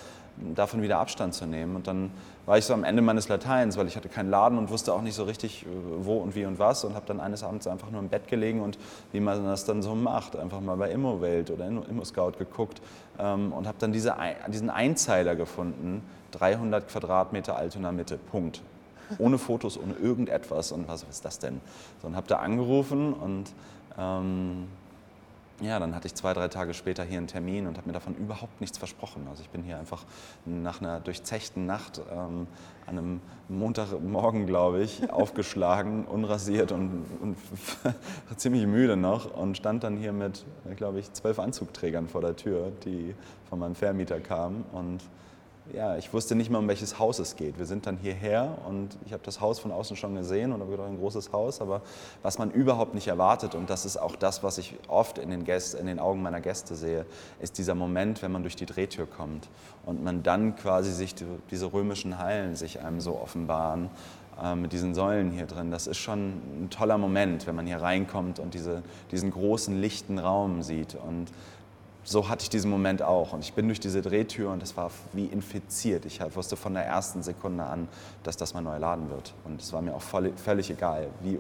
davon 0.55 0.81
wieder 0.81 0.99
Abstand 0.99 1.35
zu 1.35 1.45
nehmen. 1.45 1.77
Und 1.77 1.87
dann 1.87 2.11
war 2.47 2.57
ich 2.57 2.65
so 2.65 2.73
am 2.73 2.85
Ende 2.85 3.03
meines 3.03 3.29
Lateins, 3.29 3.77
weil 3.77 3.89
ich 3.89 3.97
hatte 3.97 4.09
keinen 4.09 4.31
Laden 4.31 4.57
und 4.57 4.71
wusste 4.71 4.95
auch 4.95 5.03
nicht 5.03 5.15
so 5.15 5.25
richtig, 5.25 5.67
äh, 5.67 5.69
wo 5.99 6.17
und 6.17 6.35
wie 6.35 6.47
und 6.47 6.59
was. 6.59 6.83
Und 6.85 6.95
habe 6.95 7.05
dann 7.07 7.21
eines 7.21 7.43
Abends 7.43 7.67
einfach 7.67 7.91
nur 7.91 8.01
im 8.01 8.09
Bett 8.09 8.27
gelegen 8.29 8.63
und 8.63 8.79
wie 9.13 9.21
man 9.21 9.45
das 9.45 9.67
dann 9.67 9.83
so 9.83 9.95
macht, 9.95 10.35
einfach 10.35 10.61
mal 10.61 10.77
bei 10.77 10.91
Immowelt 10.91 11.51
oder 11.51 11.67
Immo-Scout 11.67 12.33
geguckt 12.39 12.81
ähm, 13.19 13.53
und 13.53 13.67
habe 13.67 13.77
dann 13.79 13.93
diese, 13.93 14.17
diesen 14.49 14.71
Einzeiler 14.71 15.37
gefunden, 15.37 16.03
300 16.31 16.89
Quadratmeter 16.89 17.57
Altona 17.57 17.93
Mitte, 17.93 18.17
Punkt 18.17 18.63
ohne 19.19 19.39
Fotos, 19.39 19.79
ohne 19.79 19.95
irgendetwas. 19.95 20.73
Und 20.73 20.89
was, 20.89 21.03
ist 21.05 21.25
das 21.25 21.39
denn? 21.39 21.61
So, 22.01 22.09
und 22.09 22.17
habe 22.17 22.29
da 22.29 22.39
angerufen 22.39 23.13
und 23.13 23.53
ähm, 23.99 24.69
ja, 25.61 25.79
dann 25.79 25.95
hatte 25.95 26.07
ich 26.07 26.15
zwei, 26.15 26.33
drei 26.33 26.49
Tage 26.49 26.73
später 26.73 27.05
hier 27.05 27.19
einen 27.19 27.27
Termin 27.27 27.67
und 27.67 27.77
habe 27.77 27.87
mir 27.87 27.93
davon 27.93 28.15
überhaupt 28.15 28.61
nichts 28.61 28.79
versprochen. 28.79 29.27
Also 29.29 29.43
ich 29.43 29.51
bin 29.51 29.63
hier 29.63 29.79
einfach 29.79 30.05
nach 30.47 30.81
einer 30.81 31.01
durchzechten 31.01 31.67
Nacht 31.67 32.01
ähm, 32.11 32.47
an 32.87 32.99
einem 32.99 33.21
Montagmorgen, 33.49 34.47
glaube 34.47 34.83
ich, 34.83 35.11
aufgeschlagen, 35.13 36.07
unrasiert 36.07 36.73
und, 36.73 37.05
und 37.21 37.37
ziemlich 38.37 38.67
müde 38.67 38.97
noch 38.97 39.35
und 39.35 39.57
stand 39.57 39.85
dann 39.85 39.99
hier 39.99 40.13
mit, 40.13 40.47
glaube 40.77 40.99
ich, 40.99 41.13
zwölf 41.13 41.39
Anzugträgern 41.39 42.09
vor 42.09 42.23
der 42.23 42.37
Tür, 42.37 42.73
die 42.85 43.15
von 43.51 43.59
meinem 43.59 43.75
Vermieter 43.75 44.19
kamen 44.21 44.65
und 44.73 45.01
ja, 45.75 45.97
ich 45.97 46.13
wusste 46.13 46.35
nicht 46.35 46.51
mal, 46.51 46.59
um 46.59 46.69
welches 46.69 46.99
Haus 46.99 47.19
es 47.19 47.37
geht. 47.37 47.59
Wir 47.59 47.67
sind 47.67 47.87
dann 47.87 47.97
hierher 47.97 48.59
und 48.69 48.97
ich 49.07 49.13
habe 49.13 49.23
das 49.25 49.41
Haus 49.41 49.59
von 49.59 49.71
außen 49.73 49.97
schon 49.97 50.15
gesehen 50.15 50.53
und 50.53 50.61
habe 50.61 50.71
gedacht, 50.71 50.89
ein 50.89 50.99
großes 50.99 51.33
Haus, 51.33 51.61
aber 51.61 51.83
was 52.23 52.39
man 52.39 52.51
überhaupt 52.51 52.95
nicht 52.95 53.09
erwartet 53.09 53.55
und 53.55 53.71
das 53.71 53.85
ist 53.85 53.97
auch 53.97 54.17
das, 54.17 54.43
was 54.43 54.59
ich 54.59 54.77
oft 54.89 55.19
in 55.19 55.31
den, 55.31 55.45
Gäste, 55.45 55.79
in 55.79 55.87
den 55.87 55.99
Augen 55.99 56.23
meiner 56.23 56.41
Gäste 56.41 56.75
sehe, 56.75 57.07
ist 57.41 57.59
dieser 57.59 57.75
Moment, 57.75 58.23
wenn 58.23 58.33
man 58.33 58.43
durch 58.43 58.57
die 58.57 58.67
Drehtür 58.67 59.07
kommt 59.07 59.49
und 59.87 60.03
man 60.03 60.23
dann 60.23 60.57
quasi 60.57 60.93
sich 60.93 61.15
die, 61.15 61.27
diese 61.51 61.73
römischen 61.73 62.19
Hallen 62.19 62.57
sich 62.57 62.81
einem 62.81 63.01
so 63.01 63.21
offenbaren 63.21 63.91
äh, 64.43 64.55
mit 64.55 64.73
diesen 64.73 64.95
Säulen 64.95 65.31
hier 65.31 65.47
drin. 65.47 65.71
Das 65.71 65.87
ist 65.87 65.99
schon 65.99 66.65
ein 66.65 66.69
toller 66.71 66.99
Moment, 66.99 67.47
wenn 67.47 67.55
man 67.55 67.67
hier 67.67 67.81
reinkommt 67.81 68.39
und 68.39 68.55
diese, 68.55 68.83
diesen 69.11 69.31
großen 69.31 69.81
lichten 69.81 70.19
Raum 70.19 70.63
sieht 70.63 70.95
und 70.95 71.27
so 72.03 72.29
hatte 72.29 72.45
ich 72.45 72.51
diesen 72.51 72.71
Moment 72.71 73.03
auch. 73.03 73.33
Und 73.33 73.45
ich 73.45 73.53
bin 73.53 73.67
durch 73.67 73.81
diese 73.81 74.03
Drehtür 74.03 74.51
und 74.51 74.63
es 74.63 74.77
war 74.77 74.91
wie 75.13 75.27
infiziert. 75.27 76.07
Ich 76.07 76.21
wusste 76.35 76.57
von 76.57 76.75
der 76.75 76.85
ersten 76.85 77.23
Sekunde 77.23 77.65
an, 77.65 77.89
dass 78.23 78.37
das 78.37 78.55
mein 78.55 78.65
neuer 78.65 78.79
Laden 78.79 79.11
wird. 79.11 79.35
Und 79.45 79.61
es 79.61 79.73
war 79.73 79.83
mir 79.83 79.95
auch 79.95 80.03
voll, 80.03 80.33
völlig 80.37 80.71
egal, 80.71 81.09
wie, 81.23 81.39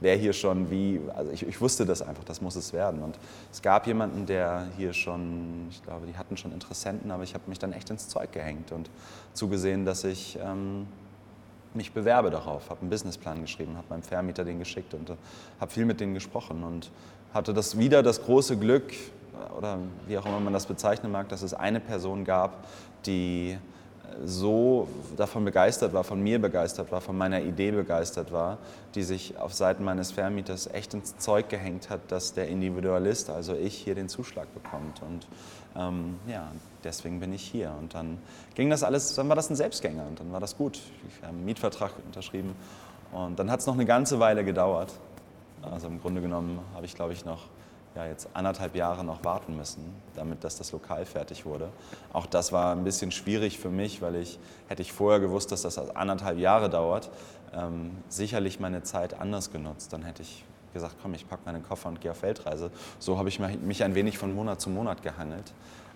wer 0.00 0.16
hier 0.16 0.32
schon 0.32 0.70
wie. 0.70 1.00
Also 1.14 1.32
ich, 1.32 1.46
ich, 1.46 1.60
wusste 1.60 1.84
das 1.84 2.02
einfach, 2.02 2.24
das 2.24 2.40
muss 2.40 2.56
es 2.56 2.72
werden. 2.72 3.02
Und 3.02 3.18
es 3.50 3.60
gab 3.60 3.86
jemanden, 3.86 4.26
der 4.26 4.66
hier 4.76 4.92
schon, 4.92 5.66
ich 5.70 5.82
glaube, 5.82 6.06
die 6.06 6.16
hatten 6.16 6.36
schon 6.36 6.52
Interessenten, 6.52 7.10
aber 7.10 7.24
ich 7.24 7.34
habe 7.34 7.44
mich 7.48 7.58
dann 7.58 7.72
echt 7.72 7.90
ins 7.90 8.08
Zeug 8.08 8.32
gehängt 8.32 8.72
und 8.72 8.90
zugesehen, 9.34 9.84
dass 9.84 10.04
ich. 10.04 10.38
Ähm, 10.42 10.86
mich 11.74 11.92
bewerbe 11.92 12.28
darauf, 12.28 12.68
habe 12.68 12.82
einen 12.82 12.90
Businessplan 12.90 13.40
geschrieben, 13.40 13.78
habe 13.78 13.86
meinem 13.88 14.02
Vermieter 14.02 14.44
den 14.44 14.58
geschickt 14.58 14.92
und 14.92 15.08
äh, 15.08 15.14
habe 15.58 15.70
viel 15.70 15.86
mit 15.86 16.00
denen 16.00 16.12
gesprochen 16.12 16.62
und 16.62 16.90
hatte 17.32 17.54
das 17.54 17.78
wieder 17.78 18.02
das 18.02 18.22
große 18.22 18.58
Glück, 18.58 18.92
oder 19.56 19.78
wie 20.06 20.18
auch 20.18 20.26
immer 20.26 20.40
man 20.40 20.52
das 20.52 20.66
bezeichnen 20.66 21.12
mag, 21.12 21.28
dass 21.28 21.42
es 21.42 21.54
eine 21.54 21.80
Person 21.80 22.24
gab, 22.24 22.66
die 23.06 23.58
so 24.24 24.88
davon 25.16 25.44
begeistert 25.44 25.92
war, 25.92 26.04
von 26.04 26.22
mir 26.22 26.40
begeistert 26.40 26.92
war, 26.92 27.00
von 27.00 27.16
meiner 27.16 27.40
Idee 27.40 27.70
begeistert 27.70 28.32
war, 28.32 28.58
die 28.94 29.02
sich 29.02 29.38
auf 29.38 29.54
Seiten 29.54 29.84
meines 29.84 30.12
Vermieters 30.12 30.66
echt 30.66 30.94
ins 30.94 31.16
Zeug 31.18 31.48
gehängt 31.48 31.90
hat, 31.90 32.00
dass 32.08 32.34
der 32.34 32.48
Individualist, 32.48 33.30
also 33.30 33.54
ich, 33.54 33.74
hier 33.74 33.94
den 33.94 34.08
Zuschlag 34.08 34.52
bekommt. 34.54 35.02
Und 35.02 35.26
ähm, 35.76 36.16
ja, 36.26 36.50
deswegen 36.84 37.20
bin 37.20 37.32
ich 37.32 37.42
hier. 37.42 37.72
Und 37.78 37.94
dann 37.94 38.18
ging 38.54 38.70
das 38.70 38.82
alles, 38.82 39.14
dann 39.14 39.28
war 39.28 39.36
das 39.36 39.50
ein 39.50 39.56
Selbstgänger 39.56 40.06
und 40.06 40.20
dann 40.20 40.32
war 40.32 40.40
das 40.40 40.56
gut. 40.56 40.80
Ich 41.08 41.22
habe 41.22 41.34
einen 41.34 41.44
Mietvertrag 41.44 41.92
unterschrieben 42.04 42.54
und 43.12 43.38
dann 43.38 43.50
hat 43.50 43.60
es 43.60 43.66
noch 43.66 43.74
eine 43.74 43.86
ganze 43.86 44.20
Weile 44.20 44.44
gedauert. 44.44 44.92
Also 45.62 45.86
im 45.86 46.00
Grunde 46.00 46.20
genommen 46.20 46.58
habe 46.74 46.86
ich, 46.86 46.94
glaube 46.94 47.12
ich, 47.12 47.24
noch 47.24 47.48
ja, 47.94 48.06
jetzt 48.06 48.28
anderthalb 48.34 48.74
Jahre 48.74 49.04
noch 49.04 49.24
warten 49.24 49.56
müssen, 49.56 49.94
damit 50.14 50.44
dass 50.44 50.56
das 50.56 50.72
Lokal 50.72 51.04
fertig 51.04 51.44
wurde. 51.44 51.68
Auch 52.12 52.26
das 52.26 52.52
war 52.52 52.72
ein 52.72 52.84
bisschen 52.84 53.10
schwierig 53.10 53.58
für 53.58 53.68
mich, 53.68 54.00
weil 54.00 54.16
ich, 54.16 54.38
hätte 54.68 54.82
ich 54.82 54.92
vorher 54.92 55.20
gewusst, 55.20 55.52
dass 55.52 55.62
das 55.62 55.78
anderthalb 55.78 56.38
Jahre 56.38 56.70
dauert, 56.70 57.10
ähm, 57.54 57.98
sicherlich 58.08 58.60
meine 58.60 58.82
Zeit 58.82 59.20
anders 59.20 59.50
genutzt. 59.50 59.92
Dann 59.92 60.02
hätte 60.02 60.22
ich 60.22 60.44
gesagt, 60.72 60.96
komm, 61.02 61.14
ich 61.14 61.28
packe 61.28 61.42
meinen 61.44 61.62
Koffer 61.62 61.88
und 61.88 62.00
gehe 62.00 62.10
auf 62.10 62.22
Weltreise. 62.22 62.70
So 62.98 63.18
habe 63.18 63.28
ich 63.28 63.38
mich 63.38 63.84
ein 63.84 63.94
wenig 63.94 64.16
von 64.16 64.34
Monat 64.34 64.60
zu 64.60 64.70
Monat 64.70 65.02
gehangelt. 65.02 65.52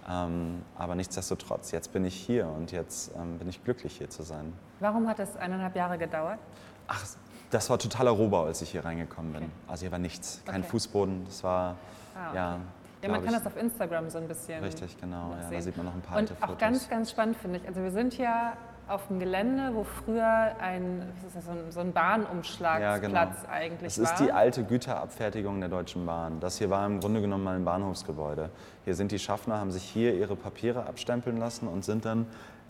Ähm, 0.09 0.63
aber 0.77 0.95
nichtsdestotrotz, 0.95 1.73
jetzt 1.73 1.93
bin 1.93 2.05
ich 2.05 2.15
hier 2.15 2.47
und 2.47 2.71
jetzt 2.71 3.11
ähm, 3.17 3.39
bin 3.39 3.49
ich 3.49 3.65
glücklich, 3.65 3.97
hier 3.99 4.09
zu 4.09 4.23
sein. 4.23 4.53
Warum 4.79 5.09
hat 5.09 5.19
es 5.19 5.37
eineinhalb 5.37 5.75
Jahre 5.75 5.99
gedauert? 5.99 6.39
Ach, 6.87 7.05
das 7.51 7.71
war 7.71 7.79
totaler 7.79 8.11
Rohbau, 8.11 8.45
als 8.45 8.63
ich 8.63 8.71
hier 8.71 8.85
reingekommen 8.85 9.33
bin. 9.33 9.43
Okay. 9.45 9.53
Also 9.69 9.83
hier 9.83 9.93
war 9.93 9.99
nichts, 9.99 10.43
kein 10.45 10.63
okay. 10.63 10.71
Fußboden. 10.71 11.25
Das 11.27 11.45
war, 11.45 11.77
ah, 12.15 12.29
okay. 12.29 12.37
ja. 12.37 12.59
Ja, 13.03 13.11
man 13.11 13.25
kann 13.25 13.35
ich, 13.35 13.39
das 13.39 13.47
auf 13.47 13.57
Instagram 13.57 14.09
so 14.11 14.19
ein 14.19 14.27
bisschen. 14.27 14.65
Richtig, 14.65 14.99
genau. 14.99 15.31
Ja, 15.31 15.51
da 15.51 15.61
sieht 15.61 15.77
man 15.77 15.87
noch 15.87 15.95
ein 15.95 16.01
paar 16.01 16.19
Und 16.19 16.33
auch 16.33 16.47
Fotos. 16.47 16.59
ganz, 16.59 16.89
ganz 16.89 17.11
spannend 17.11 17.37
finde 17.37 17.59
ich. 17.59 17.69
Also 17.69 17.83
wir 17.83 17.91
sind 17.91 18.17
ja 18.19 18.55
auf 18.89 19.09
dem 19.09 19.19
Gelände, 19.19 19.71
wo 19.75 19.85
früher 19.85 20.55
ein, 20.61 21.03
das, 21.35 21.45
so 21.45 21.51
ein, 21.51 21.71
so 21.71 21.81
ein 21.81 21.93
Bahnumschlagsplatz 21.93 22.81
ja, 22.81 22.99
genau. 22.99 23.53
eigentlich 23.53 23.99
war. 23.99 24.05
Das 24.05 24.13
ist 24.13 24.21
die 24.21 24.33
alte 24.33 24.65
Güterabfertigung 24.65 25.61
der 25.61 25.69
Deutschen 25.69 26.07
Bahn. 26.07 26.41
Das 26.41 26.59
hier 26.59 26.71
war 26.71 26.87
im 26.87 27.01
Grunde 27.01 27.21
genommen 27.21 27.45
mal 27.45 27.57
ein 27.57 27.65
Bahnhofsgebäude. 27.65 28.51
Hier 28.85 28.95
sind 28.95 29.11
die 29.11 29.19
Schaffner, 29.19 29.59
haben 29.59 29.73
sich 29.73 29.83
hier 29.83 30.15
ihre 30.15 30.37
Papiere 30.37 30.87
abstempeln 30.87 31.37
lassen 31.37 31.67
und 31.67 31.85
sind 31.85 32.05
dann 32.05 32.27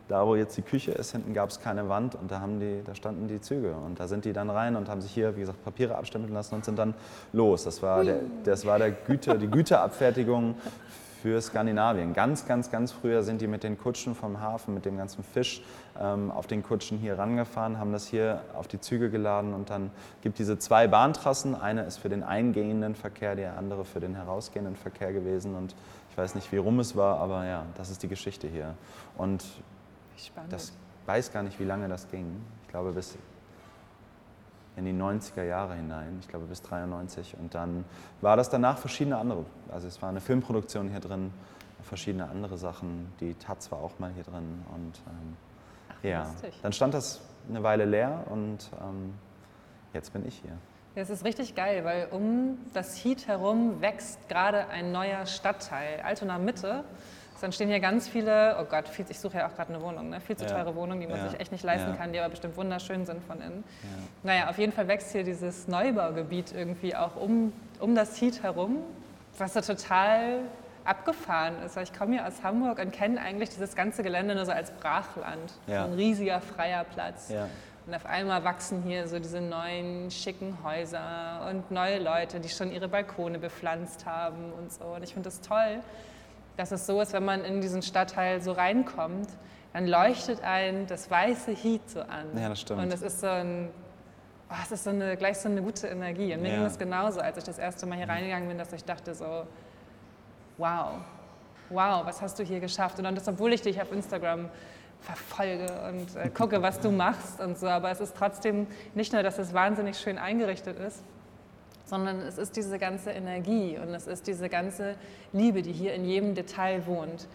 da, 0.09 0.27
wo 0.27 0.37
jetzt 0.37 0.57
die 0.57 0.63
Küche 0.63 0.93
ist, 0.93 1.13
hinten 1.13 1.35
gab 1.35 1.51
es 1.51 1.61
keine 1.61 1.89
Wand 1.89 2.15
und 2.15 2.31
da, 2.31 2.41
haben 2.41 2.61
die, 2.61 2.83
da 2.85 2.95
standen 2.95 3.27
die 3.29 3.41
Züge. 3.41 3.75
Und 3.75 3.99
da 3.99 4.07
sind 4.07 4.25
die 4.25 4.33
dann 4.33 4.51
rein 4.51 4.77
und 4.77 4.89
haben 4.89 5.01
sich 5.01 5.13
hier, 5.13 5.35
wie 5.37 5.41
gesagt, 5.41 5.65
Papiere 5.65 5.97
abstempeln 5.97 6.33
lassen 6.33 6.55
und 6.55 6.65
sind 6.65 6.79
dann 6.79 6.95
los. 7.33 7.65
Das 7.65 7.83
war, 7.83 8.05
der, 8.05 8.21
das 8.45 8.65
war 8.67 8.79
der 8.79 8.93
Güte, 8.93 9.39
die 9.39 9.49
Güterabfertigung 9.49 10.55
für 11.23 11.41
Skandinavien. 11.41 12.13
Ganz, 12.13 12.47
ganz, 12.47 12.71
ganz 12.71 12.93
früher 12.93 13.25
sind 13.25 13.41
die 13.41 13.49
mit 13.49 13.65
den 13.65 13.79
Kutschen 13.79 14.15
vom 14.15 14.41
Hafen, 14.41 14.75
mit 14.75 14.85
dem 14.85 14.97
ganzen 14.97 15.25
Fisch 15.25 15.61
ähm, 15.99 16.31
auf 16.31 16.47
den 16.47 16.63
Kutschen 16.63 16.99
hier 16.99 17.19
rangefahren, 17.19 17.81
haben 17.81 17.91
das 17.91 18.07
hier 18.07 18.43
auf 18.55 18.69
die 18.69 18.81
Züge 18.81 19.11
geladen 19.11 19.55
und 19.55 19.71
dann 19.71 19.91
gibt 20.23 20.39
diese 20.39 20.57
zwei 20.59 20.87
Bahntrassen. 20.87 21.57
Eine 21.57 21.83
ist 21.83 21.97
für 21.97 22.09
den 22.09 22.23
eingehenden 22.23 22.95
Verkehr, 22.95 23.35
die 23.35 23.45
andere 23.45 23.85
für 23.85 23.99
den 23.99 24.15
herausgehenden 24.15 24.77
Verkehr 24.77 25.13
gewesen. 25.13 25.57
Und 25.57 25.75
ich 26.13 26.17
weiß 26.17 26.37
nicht, 26.37 26.53
wie 26.53 26.59
rum 26.59 26.79
es 26.79 26.95
war, 26.95 27.19
aber 27.19 27.45
ja, 27.45 27.65
das 27.77 27.91
ist 27.91 28.05
die 28.05 28.09
Geschichte 28.09 28.47
hier. 28.47 28.75
Und 29.17 29.43
Spannend. 30.17 30.53
Das 30.53 30.73
weiß 31.07 31.33
gar 31.33 31.43
nicht, 31.43 31.59
wie 31.61 31.65
lange 31.65 31.89
das 31.89 32.09
ging. 32.11 32.41
Ich 32.63 32.69
glaube 32.69 32.93
bis 32.93 33.17
in 34.77 34.85
die 34.85 34.93
90er 34.93 35.43
Jahre 35.43 35.75
hinein, 35.75 36.19
ich 36.21 36.29
glaube 36.29 36.47
bis 36.47 36.63
93. 36.63 37.37
Und 37.39 37.55
dann 37.55 37.85
war 38.21 38.37
das 38.37 38.51
danach 38.51 38.79
verschiedene 38.79 39.17
andere. 39.17 39.45
Also 39.71 39.89
es 39.89 40.01
war 40.03 40.11
eine 40.11 40.21
Filmproduktion 40.21 40.91
hier 40.91 41.01
drin, 41.01 41.33
verschiedene 41.83 42.29
andere 42.29 42.59
Sachen. 42.59 43.13
Die 43.21 43.35
Taz 43.35 43.71
war 43.73 43.79
auch 43.79 43.99
mal 43.99 44.13
hier 44.13 44.25
drin. 44.25 44.63
Und 44.75 45.01
ähm, 45.07 45.37
Ach, 45.89 46.05
ja, 46.05 46.25
lustig. 46.25 46.59
dann 46.63 46.73
stand 46.73 46.95
das 46.95 47.21
eine 47.49 47.63
Weile 47.63 47.85
leer 47.85 48.25
und 48.29 48.71
ähm, 48.83 49.15
jetzt 49.95 50.13
bin 50.13 50.27
ich 50.27 50.39
hier. 50.43 50.53
Das 50.95 51.11
ist 51.11 51.25
richtig 51.25 51.55
geil, 51.55 51.85
weil 51.85 52.09
um 52.11 52.59
das 52.73 52.97
Heat 53.05 53.29
herum 53.29 53.81
wächst 53.83 54.29
gerade 54.29 54.69
ein 54.69 54.93
neuer 54.93 55.27
Stadtteil, 55.27 56.01
Altona 56.01 56.39
Mitte 56.39 56.85
Es 57.37 57.43
entstehen 57.43 57.69
hier 57.69 57.81
ganz 57.81 58.09
viele, 58.09 58.57
oh 58.59 58.65
Gott, 58.65 58.89
viel, 58.89 59.05
ich 59.09 59.21
suche 59.21 59.39
ja 59.39 59.47
auch 59.47 59.55
gerade 59.55 59.75
eine 59.75 59.83
Wohnung, 59.83 60.09
ne? 60.09 60.21
viel 60.21 60.37
zu 60.37 60.47
teure 60.47 60.75
Wohnungen, 60.75 61.03
die 61.03 61.07
man 61.07 61.19
ja. 61.19 61.29
sich 61.29 61.39
echt 61.39 61.53
nicht 61.53 61.65
leisten 61.65 61.91
ja. 61.91 61.97
kann, 61.97 62.13
die 62.13 62.19
aber 62.19 62.31
bestimmt 62.31 62.57
wunderschön 62.57 63.05
sind 63.05 63.23
von 63.25 63.41
innen. 63.43 63.63
Ja. 63.83 63.89
Naja, 64.23 64.49
auf 64.49 64.57
jeden 64.57 64.73
Fall 64.73 64.89
wächst 64.89 65.13
hier 65.13 65.23
dieses 65.23 65.69
Neubaugebiet 65.69 66.53
irgendwie 66.53 66.97
auch 66.97 67.15
um, 67.15 67.53
um 67.79 67.95
das 67.95 68.19
Heat 68.19 68.43
herum, 68.43 68.79
was 69.37 69.53
so 69.53 69.61
total 69.61 70.41
abgefahren 70.85 71.61
ist. 71.63 71.77
Ich 71.77 71.93
komme 71.93 72.15
hier 72.15 72.27
aus 72.27 72.43
Hamburg 72.43 72.79
und 72.79 72.93
kenne 72.93 73.21
eigentlich 73.21 73.51
dieses 73.51 73.75
ganze 73.75 74.03
Gelände 74.03 74.35
nur 74.35 74.47
so 74.47 74.53
als 74.53 74.71
Brachland. 74.71 75.53
So 75.67 75.73
ein 75.75 75.93
riesiger 75.93 76.41
freier 76.41 76.85
Platz. 76.85 77.31
Und 77.87 77.95
auf 77.95 78.07
einmal 78.07 78.43
wachsen 78.45 78.83
hier 78.83 79.07
so 79.07 79.19
diese 79.19 79.41
neuen 79.41 80.11
schicken 80.11 80.57
Häuser 80.65 81.47
und 81.51 81.71
neue 81.71 82.01
Leute, 82.01 82.41
die 82.41 82.49
schon 82.49 82.73
ihre 82.73 82.89
Balkone 82.89 83.39
bepflanzt 83.39 84.07
haben 84.07 84.53
und 84.59 84.73
so. 84.73 84.85
Und 84.87 85.05
ich 85.05 85.13
finde 85.13 85.29
das 85.29 85.41
toll, 85.41 85.81
dass 86.57 86.73
es 86.73 86.87
so 86.87 87.01
ist, 87.01 87.13
wenn 87.13 87.25
man 87.25 87.45
in 87.45 87.61
diesen 87.61 87.83
Stadtteil 87.83 88.41
so 88.41 88.53
reinkommt, 88.53 89.29
dann 89.73 89.87
leuchtet 89.87 90.43
ein 90.43 90.87
das 90.87 91.11
weiße 91.11 91.53
Heat 91.53 91.91
so 91.91 92.01
an. 92.01 92.27
Ja, 92.35 92.49
das 92.49 92.61
stimmt. 92.61 92.83
Und 92.83 92.93
es 92.93 93.03
ist 93.03 93.21
so 93.21 93.27
ein, 93.27 93.69
oh, 94.51 94.55
es 94.63 94.73
ist 94.73 94.85
so 94.85 94.91
eine, 94.91 95.17
gleich 95.17 95.39
so 95.39 95.49
eine 95.49 95.61
gute 95.61 95.89
Energie. 95.89 96.33
Und 96.35 96.43
mir 96.43 96.49
ja. 96.49 96.57
ging 96.57 96.65
es 96.65 96.79
genauso, 96.79 97.21
als 97.21 97.37
ich 97.37 97.45
das 97.45 97.59
erste 97.59 97.85
Mal 97.85 97.99
hier 97.99 98.09
reingegangen 98.09 98.49
bin, 98.49 98.57
dass 98.57 98.73
ich 98.73 98.85
dachte 98.85 99.15
so, 99.15 99.47
wow, 100.57 100.93
wow, 101.69 102.07
was 102.07 102.23
hast 102.23 102.39
du 102.39 102.43
hier 102.43 102.61
geschafft? 102.61 102.99
Und 102.99 103.05
dann 103.05 103.15
das, 103.15 103.29
obwohl 103.29 103.53
ich 103.53 103.61
dich 103.61 103.81
auf 103.81 103.93
Instagram 103.93 104.49
verfolge 105.01 105.67
und 105.89 106.17
äh, 106.17 106.31
gucke, 106.31 106.63
was 106.63 106.81
du 106.81 106.91
machst 106.91 107.41
und 107.41 107.59
so. 107.59 107.69
Aber 107.69 107.91
es 107.91 108.01
ist 108.01 108.17
trotzdem 108.17 108.67
nicht 108.95 109.13
nur, 109.13 109.23
dass 109.23 109.39
es 109.39 109.53
wahnsinnig 109.53 109.99
schön 109.99 110.19
eingerichtet 110.19 110.79
ist, 110.79 111.03
sondern 111.87 112.21
es 112.21 112.37
ist 112.37 112.57
diese 112.57 112.79
ganze 112.79 113.13
Energie 113.13 113.79
und 113.79 113.95
es 113.95 114.07
ist 114.07 114.27
diese 114.27 114.49
ganze 114.49 114.97
Liebe, 115.33 115.63
die 115.63 115.73
hier 115.73 115.95
in 115.95 116.05
jedem 116.05 116.35
Detail 116.35 116.85
wohnt. 116.87 117.27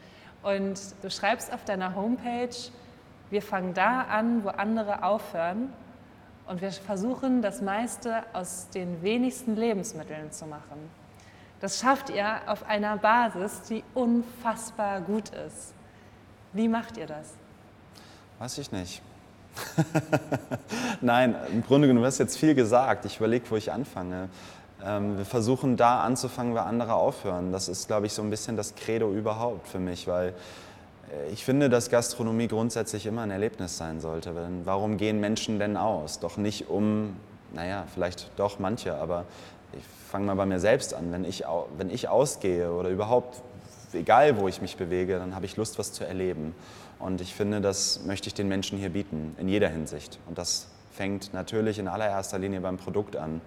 Und 0.43 0.79
du 1.01 1.09
schreibst 1.09 1.51
auf 1.53 1.63
deiner 1.63 1.95
Homepage, 1.95 2.55
wir 3.29 3.41
fangen 3.41 3.73
da 3.73 4.01
an, 4.01 4.43
wo 4.43 4.49
andere 4.49 5.03
aufhören 5.03 5.73
und 6.47 6.61
wir 6.61 6.71
versuchen, 6.71 7.41
das 7.41 7.61
meiste 7.61 8.23
aus 8.33 8.67
den 8.73 9.01
wenigsten 9.01 9.55
Lebensmitteln 9.55 10.31
zu 10.31 10.45
machen. 10.45 10.89
Das 11.61 11.79
schafft 11.79 12.09
ihr 12.09 12.41
auf 12.47 12.67
einer 12.67 12.97
Basis, 12.97 13.61
die 13.69 13.83
unfassbar 13.93 14.99
gut 14.99 15.29
ist. 15.29 15.73
Wie 16.53 16.67
macht 16.67 16.97
ihr 16.97 17.07
das? 17.07 17.35
Weiß 18.39 18.57
ich 18.57 18.71
nicht. 18.71 19.01
Nein, 21.01 21.35
im 21.51 21.63
Grunde 21.63 21.87
genommen, 21.87 22.03
du 22.03 22.07
hast 22.07 22.19
jetzt 22.19 22.37
viel 22.37 22.55
gesagt. 22.55 23.05
Ich 23.05 23.17
überlege, 23.17 23.49
wo 23.49 23.55
ich 23.55 23.71
anfange. 23.71 24.29
Ähm, 24.83 25.17
wir 25.17 25.25
versuchen 25.25 25.77
da 25.77 26.01
anzufangen, 26.01 26.53
wo 26.53 26.59
andere 26.59 26.93
aufhören. 26.93 27.51
Das 27.51 27.67
ist, 27.67 27.87
glaube 27.87 28.07
ich, 28.07 28.13
so 28.13 28.21
ein 28.21 28.29
bisschen 28.29 28.57
das 28.57 28.75
Credo 28.75 29.11
überhaupt 29.11 29.67
für 29.67 29.79
mich, 29.79 30.07
weil 30.07 30.29
äh, 30.29 31.31
ich 31.31 31.45
finde, 31.45 31.69
dass 31.69 31.89
Gastronomie 31.89 32.47
grundsätzlich 32.47 33.05
immer 33.05 33.21
ein 33.21 33.31
Erlebnis 33.31 33.77
sein 33.77 33.99
sollte. 33.99 34.33
warum 34.65 34.97
gehen 34.97 35.19
Menschen 35.19 35.59
denn 35.59 35.77
aus? 35.77 36.19
Doch 36.19 36.37
nicht 36.37 36.69
um, 36.69 37.15
naja, 37.53 37.85
vielleicht 37.93 38.31
doch 38.37 38.59
manche, 38.59 38.95
aber 38.95 39.25
ich 39.73 39.83
fange 40.09 40.25
mal 40.25 40.35
bei 40.35 40.45
mir 40.45 40.59
selbst 40.59 40.93
an. 40.93 41.11
Wenn 41.11 41.25
ich, 41.25 41.43
wenn 41.77 41.89
ich 41.89 42.09
ausgehe 42.09 42.71
oder 42.71 42.89
überhaupt, 42.89 43.41
egal 43.93 44.37
wo 44.37 44.47
ich 44.47 44.61
mich 44.61 44.77
bewege, 44.77 45.17
dann 45.17 45.35
habe 45.35 45.45
ich 45.45 45.57
Lust, 45.57 45.79
was 45.79 45.93
zu 45.93 46.05
erleben. 46.05 46.53
Und 46.99 47.21
ich 47.21 47.33
finde, 47.33 47.61
das 47.61 48.03
möchte 48.05 48.27
ich 48.27 48.33
den 48.33 48.47
Menschen 48.47 48.77
hier 48.77 48.89
bieten, 48.89 49.35
in 49.39 49.47
jeder 49.47 49.69
Hinsicht. 49.69 50.19
Und 50.27 50.37
das 50.37 50.67
fängt 50.91 51.33
natürlich 51.33 51.79
in 51.79 51.87
allererster 51.87 52.37
Linie 52.37 52.61
beim 52.61 52.77
Produkt 52.77 53.15
an, 53.15 53.41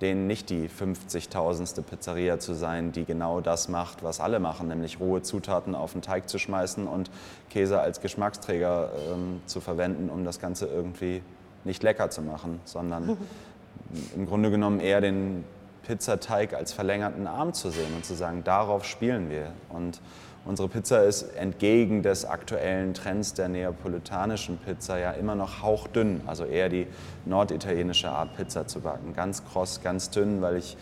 denen 0.00 0.26
nicht 0.26 0.50
die 0.50 0.68
50.000ste 0.68 1.82
Pizzeria 1.82 2.38
zu 2.38 2.54
sein, 2.54 2.92
die 2.92 3.04
genau 3.04 3.40
das 3.40 3.68
macht, 3.68 4.02
was 4.02 4.20
alle 4.20 4.38
machen, 4.38 4.68
nämlich 4.68 5.00
rohe 5.00 5.22
Zutaten 5.22 5.74
auf 5.74 5.92
den 5.92 6.02
Teig 6.02 6.28
zu 6.28 6.38
schmeißen 6.38 6.86
und 6.86 7.10
Käse 7.50 7.80
als 7.80 8.00
Geschmacksträger 8.00 8.90
ähm, 9.12 9.40
zu 9.46 9.60
verwenden, 9.60 10.08
um 10.08 10.24
das 10.24 10.38
Ganze 10.38 10.66
irgendwie 10.66 11.22
nicht 11.64 11.82
lecker 11.82 12.10
zu 12.10 12.22
machen, 12.22 12.60
sondern 12.64 13.16
im 14.14 14.26
Grunde 14.26 14.50
genommen 14.50 14.80
eher 14.80 15.00
den 15.00 15.44
Pizzateig 15.88 16.54
als 16.54 16.72
verlängerten 16.72 17.26
Arm 17.26 17.52
zu 17.52 17.70
sehen 17.70 17.92
und 17.96 18.04
zu 18.04 18.14
sagen, 18.14 18.44
darauf 18.44 18.84
spielen 18.84 19.28
wir. 19.30 19.52
Und 19.68 20.00
Unsere 20.48 20.68
Pizza 20.68 21.04
ist 21.04 21.24
entgegen 21.36 22.02
des 22.02 22.24
aktuellen 22.24 22.94
Trends 22.94 23.34
der 23.34 23.50
neapolitanischen 23.50 24.56
Pizza 24.56 24.98
ja 24.98 25.10
immer 25.10 25.34
noch 25.34 25.62
hauchdünn, 25.62 26.22
also 26.26 26.46
eher 26.46 26.70
die 26.70 26.86
norditalienische 27.26 28.08
Art 28.08 28.34
Pizza 28.34 28.66
zu 28.66 28.80
backen. 28.80 29.12
Ganz 29.14 29.44
kross, 29.44 29.82
ganz 29.82 30.08
dünn, 30.08 30.40
weil 30.40 30.56
ich 30.56 30.78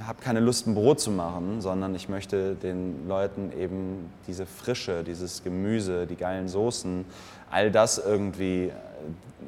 äh, 0.00 0.02
habe 0.04 0.20
keine 0.20 0.40
Lust, 0.40 0.66
ein 0.66 0.74
Brot 0.74 1.00
zu 1.00 1.10
machen, 1.10 1.62
sondern 1.62 1.94
ich 1.94 2.10
möchte 2.10 2.56
den 2.56 3.08
Leuten 3.08 3.52
eben 3.58 4.10
diese 4.26 4.44
Frische, 4.44 5.02
dieses 5.02 5.42
Gemüse, 5.42 6.06
die 6.06 6.16
geilen 6.16 6.48
Soßen, 6.48 7.06
all 7.50 7.70
das 7.70 7.96
irgendwie 7.96 8.66
äh, 8.66 8.72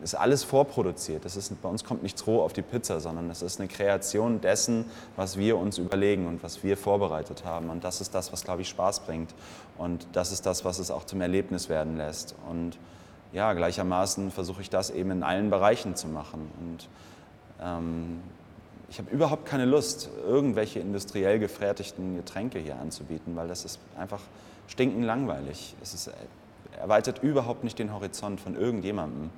ist 0.03 0.15
alles 0.15 0.43
vorproduziert. 0.45 1.25
Das 1.25 1.37
ist, 1.37 1.61
bei 1.63 1.69
uns 1.69 1.85
kommt 1.85 2.03
nichts 2.03 2.27
roh 2.27 2.43
auf 2.43 2.53
die 2.53 2.63
Pizza, 2.63 3.01
sondern 3.01 3.31
es 3.31 3.43
ist 3.43 3.61
eine 3.61 3.69
Kreation 3.69 4.41
dessen, 4.41 4.85
was 5.17 5.37
wir 5.37 5.57
uns 5.57 5.79
überlegen 5.79 6.27
und 6.27 6.43
was 6.43 6.63
wir 6.65 6.77
vorbereitet 6.77 7.45
haben. 7.45 7.71
Und 7.71 7.85
das 7.85 8.01
ist 8.01 8.15
das, 8.15 8.33
was, 8.33 8.45
glaube 8.45 8.63
ich, 8.63 8.69
Spaß 8.69 9.01
bringt. 9.01 9.35
Und 9.79 10.07
das 10.13 10.33
ist 10.33 10.47
das, 10.47 10.65
was 10.65 10.79
es 10.79 10.91
auch 10.91 11.05
zum 11.05 11.21
Erlebnis 11.21 11.69
werden 11.69 11.97
lässt. 11.97 12.35
Und 12.49 12.79
ja, 13.33 13.53
gleichermaßen 13.53 14.31
versuche 14.31 14.63
ich 14.63 14.71
das 14.71 14.91
eben 14.91 15.11
in 15.11 15.23
allen 15.23 15.51
Bereichen 15.51 15.97
zu 15.97 16.09
machen. 16.09 16.51
Und 16.61 16.89
ähm, 17.61 18.21
ich 18.91 18.99
habe 18.99 19.11
überhaupt 19.11 19.47
keine 19.47 19.65
Lust, 19.65 20.11
irgendwelche 20.27 20.81
industriell 20.81 21.39
gefertigten 21.39 22.17
Getränke 22.17 22.59
hier 22.59 22.77
anzubieten, 22.77 23.37
weil 23.37 23.49
das 23.49 23.65
ist 23.65 23.79
einfach 23.97 24.21
stinkend 24.67 25.05
langweilig. 25.05 25.75
Es 25.81 25.95
ist, 25.95 26.11
erweitert 26.81 27.23
überhaupt 27.23 27.65
nicht 27.65 27.79
den 27.79 27.93
Horizont 27.93 28.41
von 28.41 28.57
irgendjemandem. 28.57 29.31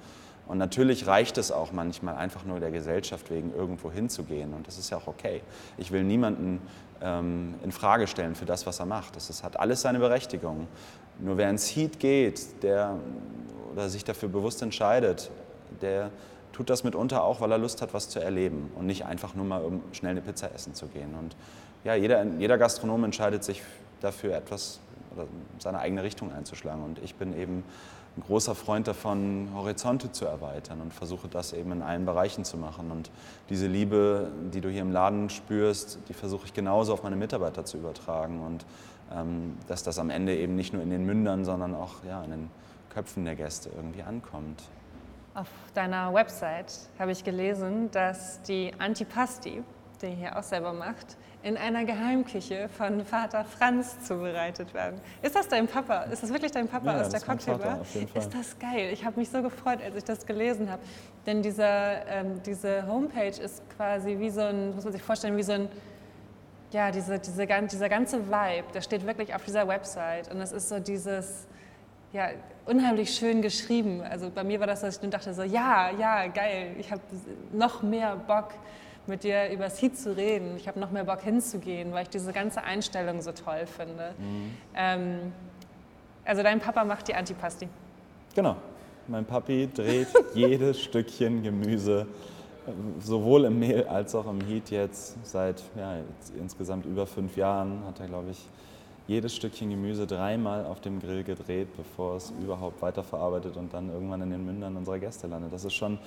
Und 0.46 0.58
natürlich 0.58 1.06
reicht 1.06 1.38
es 1.38 1.50
auch 1.50 1.72
manchmal 1.72 2.16
einfach 2.16 2.44
nur 2.44 2.60
der 2.60 2.70
Gesellschaft 2.70 3.30
wegen 3.30 3.54
irgendwo 3.54 3.90
hinzugehen. 3.90 4.52
Und 4.52 4.66
das 4.66 4.78
ist 4.78 4.90
ja 4.90 4.98
auch 4.98 5.06
okay. 5.06 5.40
Ich 5.78 5.90
will 5.90 6.04
niemanden 6.04 6.60
ähm, 7.00 7.54
in 7.62 7.72
Frage 7.72 8.06
stellen 8.06 8.34
für 8.34 8.44
das, 8.44 8.66
was 8.66 8.78
er 8.78 8.86
macht. 8.86 9.16
Das 9.16 9.30
ist, 9.30 9.42
hat 9.42 9.58
alles 9.58 9.80
seine 9.80 9.98
Berechtigung. 9.98 10.68
Nur 11.18 11.38
wer 11.38 11.48
ins 11.48 11.74
Heat 11.74 11.98
geht, 11.98 12.62
der 12.62 12.96
oder 13.72 13.88
sich 13.88 14.04
dafür 14.04 14.28
bewusst 14.28 14.60
entscheidet, 14.62 15.30
der 15.80 16.10
tut 16.52 16.70
das 16.70 16.84
mitunter 16.84 17.24
auch, 17.24 17.40
weil 17.40 17.50
er 17.50 17.58
Lust 17.58 17.82
hat, 17.82 17.94
was 17.94 18.08
zu 18.08 18.20
erleben 18.20 18.70
und 18.76 18.86
nicht 18.86 19.06
einfach 19.06 19.34
nur 19.34 19.44
mal 19.44 19.62
um 19.62 19.82
schnell 19.92 20.12
eine 20.12 20.20
Pizza 20.20 20.52
essen 20.54 20.74
zu 20.74 20.86
gehen. 20.86 21.14
Und 21.18 21.34
ja, 21.84 21.94
jeder, 21.94 22.24
jeder 22.38 22.58
Gastronom 22.58 23.02
entscheidet 23.04 23.44
sich 23.44 23.62
dafür, 24.00 24.36
etwas 24.36 24.80
oder 25.14 25.26
seine 25.58 25.78
eigene 25.78 26.02
Richtung 26.02 26.32
einzuschlagen. 26.32 26.82
Und 26.82 26.98
ich 27.00 27.14
bin 27.14 27.36
eben 27.38 27.64
ein 28.16 28.22
großer 28.22 28.54
Freund 28.54 28.86
davon, 28.86 29.48
Horizonte 29.54 30.12
zu 30.12 30.24
erweitern 30.24 30.80
und 30.80 30.92
versuche 30.92 31.28
das 31.28 31.52
eben 31.52 31.72
in 31.72 31.82
allen 31.82 32.04
Bereichen 32.04 32.44
zu 32.44 32.56
machen. 32.56 32.90
Und 32.90 33.10
diese 33.48 33.66
Liebe, 33.66 34.30
die 34.52 34.60
du 34.60 34.68
hier 34.68 34.82
im 34.82 34.92
Laden 34.92 35.30
spürst, 35.30 35.98
die 36.08 36.14
versuche 36.14 36.46
ich 36.46 36.54
genauso 36.54 36.92
auf 36.92 37.02
meine 37.02 37.16
Mitarbeiter 37.16 37.64
zu 37.64 37.78
übertragen 37.78 38.40
und 38.40 38.64
ähm, 39.12 39.56
dass 39.66 39.82
das 39.82 39.98
am 39.98 40.10
Ende 40.10 40.36
eben 40.36 40.54
nicht 40.54 40.72
nur 40.72 40.82
in 40.82 40.90
den 40.90 41.04
Mündern, 41.04 41.44
sondern 41.44 41.74
auch 41.74 42.04
ja, 42.06 42.22
in 42.22 42.30
den 42.30 42.50
Köpfen 42.90 43.24
der 43.24 43.34
Gäste 43.34 43.70
irgendwie 43.74 44.02
ankommt. 44.02 44.62
Auf 45.34 45.48
deiner 45.74 46.14
Website 46.14 46.72
habe 46.98 47.10
ich 47.10 47.24
gelesen, 47.24 47.90
dass 47.90 48.40
die 48.42 48.72
Antipasti, 48.78 49.64
die 50.00 50.06
ihr 50.06 50.12
hier 50.12 50.38
auch 50.38 50.44
selber 50.44 50.72
macht, 50.72 51.16
in 51.44 51.58
einer 51.58 51.84
Geheimküche 51.84 52.70
von 52.70 53.04
Vater 53.04 53.44
Franz 53.44 54.02
zubereitet 54.02 54.72
werden. 54.72 54.98
Ist 55.20 55.36
das 55.36 55.46
dein 55.46 55.66
Papa? 55.68 56.04
Ist 56.04 56.22
das 56.22 56.32
wirklich 56.32 56.52
dein 56.52 56.66
Papa 56.66 56.92
ja, 56.92 57.00
aus 57.02 57.10
der 57.10 57.20
Cocktailbar? 57.20 57.82
Ist 58.14 58.32
das 58.32 58.58
geil? 58.58 58.88
Ich 58.92 59.04
habe 59.04 59.20
mich 59.20 59.28
so 59.28 59.42
gefreut, 59.42 59.80
als 59.84 59.94
ich 59.94 60.04
das 60.04 60.24
gelesen 60.24 60.70
habe. 60.70 60.80
Denn 61.26 61.42
dieser, 61.42 62.06
ähm, 62.06 62.40
diese 62.46 62.86
Homepage 62.86 63.38
ist 63.38 63.62
quasi 63.76 64.18
wie 64.18 64.30
so 64.30 64.40
ein, 64.40 64.74
muss 64.74 64.84
man 64.84 64.94
sich 64.94 65.02
vorstellen, 65.02 65.36
wie 65.36 65.42
so 65.42 65.52
ein, 65.52 65.68
ja, 66.72 66.90
diese, 66.90 67.18
diese, 67.18 67.46
dieser 67.46 67.88
ganze 67.90 68.26
Vibe, 68.26 68.72
der 68.72 68.80
steht 68.80 69.06
wirklich 69.06 69.34
auf 69.34 69.44
dieser 69.44 69.68
Website. 69.68 70.32
Und 70.32 70.40
es 70.40 70.50
ist 70.50 70.70
so 70.70 70.80
dieses, 70.80 71.46
ja, 72.14 72.30
unheimlich 72.64 73.14
schön 73.14 73.42
geschrieben. 73.42 74.00
Also 74.00 74.30
bei 74.30 74.44
mir 74.44 74.60
war 74.60 74.66
das, 74.66 74.80
dass 74.80 74.96
ich 74.96 75.02
nur 75.02 75.10
dachte 75.10 75.34
so, 75.34 75.42
ja, 75.42 75.90
ja, 75.90 76.26
geil, 76.28 76.74
ich 76.78 76.90
habe 76.90 77.02
noch 77.52 77.82
mehr 77.82 78.16
Bock 78.16 78.48
mit 79.06 79.24
dir 79.24 79.50
über 79.50 79.70
Seed 79.70 79.98
zu 79.98 80.16
reden. 80.16 80.56
Ich 80.56 80.68
habe 80.68 80.80
noch 80.80 80.90
mehr 80.90 81.04
Bock 81.04 81.22
hinzugehen, 81.22 81.92
weil 81.92 82.04
ich 82.04 82.08
diese 82.08 82.32
ganze 82.32 82.62
Einstellung 82.62 83.20
so 83.20 83.32
toll 83.32 83.66
finde. 83.66 84.14
Mhm. 84.18 84.50
Ähm, 84.74 85.32
also 86.24 86.42
dein 86.42 86.60
Papa 86.60 86.84
macht 86.84 87.08
die 87.08 87.14
Antipasti. 87.14 87.68
Genau. 88.34 88.56
Mein 89.06 89.24
Papi 89.24 89.68
dreht 89.72 90.08
jedes 90.34 90.80
Stückchen 90.80 91.42
Gemüse, 91.42 92.06
sowohl 93.00 93.44
im 93.44 93.58
Mehl 93.58 93.84
als 93.84 94.14
auch 94.14 94.26
im 94.26 94.40
Heat 94.40 94.70
jetzt 94.70 95.18
seit 95.26 95.62
ja, 95.76 95.98
jetzt 95.98 96.32
insgesamt 96.34 96.86
über 96.86 97.06
fünf 97.06 97.36
Jahren 97.36 97.84
hat 97.86 98.00
er, 98.00 98.06
glaube 98.06 98.30
ich, 98.30 98.48
jedes 99.06 99.36
Stückchen 99.36 99.68
Gemüse 99.68 100.06
dreimal 100.06 100.64
auf 100.64 100.80
dem 100.80 101.00
Grill 101.00 101.24
gedreht, 101.24 101.68
bevor 101.76 102.16
es 102.16 102.32
überhaupt 102.40 102.80
weiterverarbeitet 102.80 103.56
und 103.58 103.74
dann 103.74 103.90
irgendwann 103.90 104.22
in 104.22 104.30
den 104.30 104.46
Mündern 104.46 104.76
unserer 104.76 104.98
Gäste 104.98 105.26
landet. 105.26 105.52
Das 105.52 105.64
ist 105.64 105.74
schon 105.74 105.98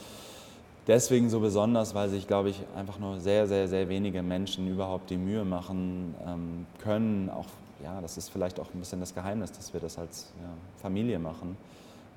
deswegen 0.87 1.29
so 1.29 1.39
besonders, 1.39 1.93
weil 1.93 2.09
sich, 2.09 2.27
glaube 2.27 2.49
ich, 2.49 2.63
einfach 2.75 2.99
nur 2.99 3.19
sehr, 3.19 3.47
sehr, 3.47 3.67
sehr 3.67 3.89
wenige 3.89 4.23
Menschen 4.23 4.67
überhaupt 4.67 5.09
die 5.09 5.17
Mühe 5.17 5.45
machen 5.45 6.15
ähm, 6.25 6.65
können, 6.81 7.29
auch 7.29 7.45
ja, 7.83 8.01
das 8.01 8.17
ist 8.17 8.29
vielleicht 8.29 8.59
auch 8.59 8.73
ein 8.73 8.79
bisschen 8.79 8.99
das 8.99 9.13
Geheimnis, 9.13 9.51
dass 9.51 9.73
wir 9.73 9.79
das 9.79 9.97
als 9.97 10.33
ja, 10.41 10.49
Familie 10.81 11.19
machen. 11.19 11.57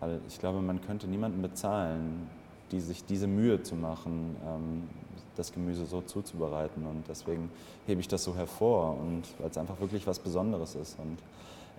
Weil 0.00 0.20
ich 0.28 0.38
glaube, 0.38 0.60
man 0.60 0.80
könnte 0.80 1.06
niemanden 1.06 1.42
bezahlen, 1.42 2.28
die 2.70 2.80
sich 2.80 3.04
diese 3.04 3.26
Mühe 3.26 3.62
zu 3.62 3.74
machen, 3.74 4.36
ähm, 4.46 4.88
das 5.36 5.52
Gemüse 5.52 5.84
so 5.84 6.00
zuzubereiten. 6.00 6.86
Und 6.86 7.04
deswegen 7.08 7.50
hebe 7.86 8.00
ich 8.00 8.08
das 8.08 8.24
so 8.24 8.34
hervor 8.34 8.98
und 8.98 9.24
weil 9.38 9.50
es 9.50 9.58
einfach 9.58 9.78
wirklich 9.80 10.06
was 10.06 10.18
Besonderes 10.18 10.74
ist. 10.74 10.98
Und 10.98 11.18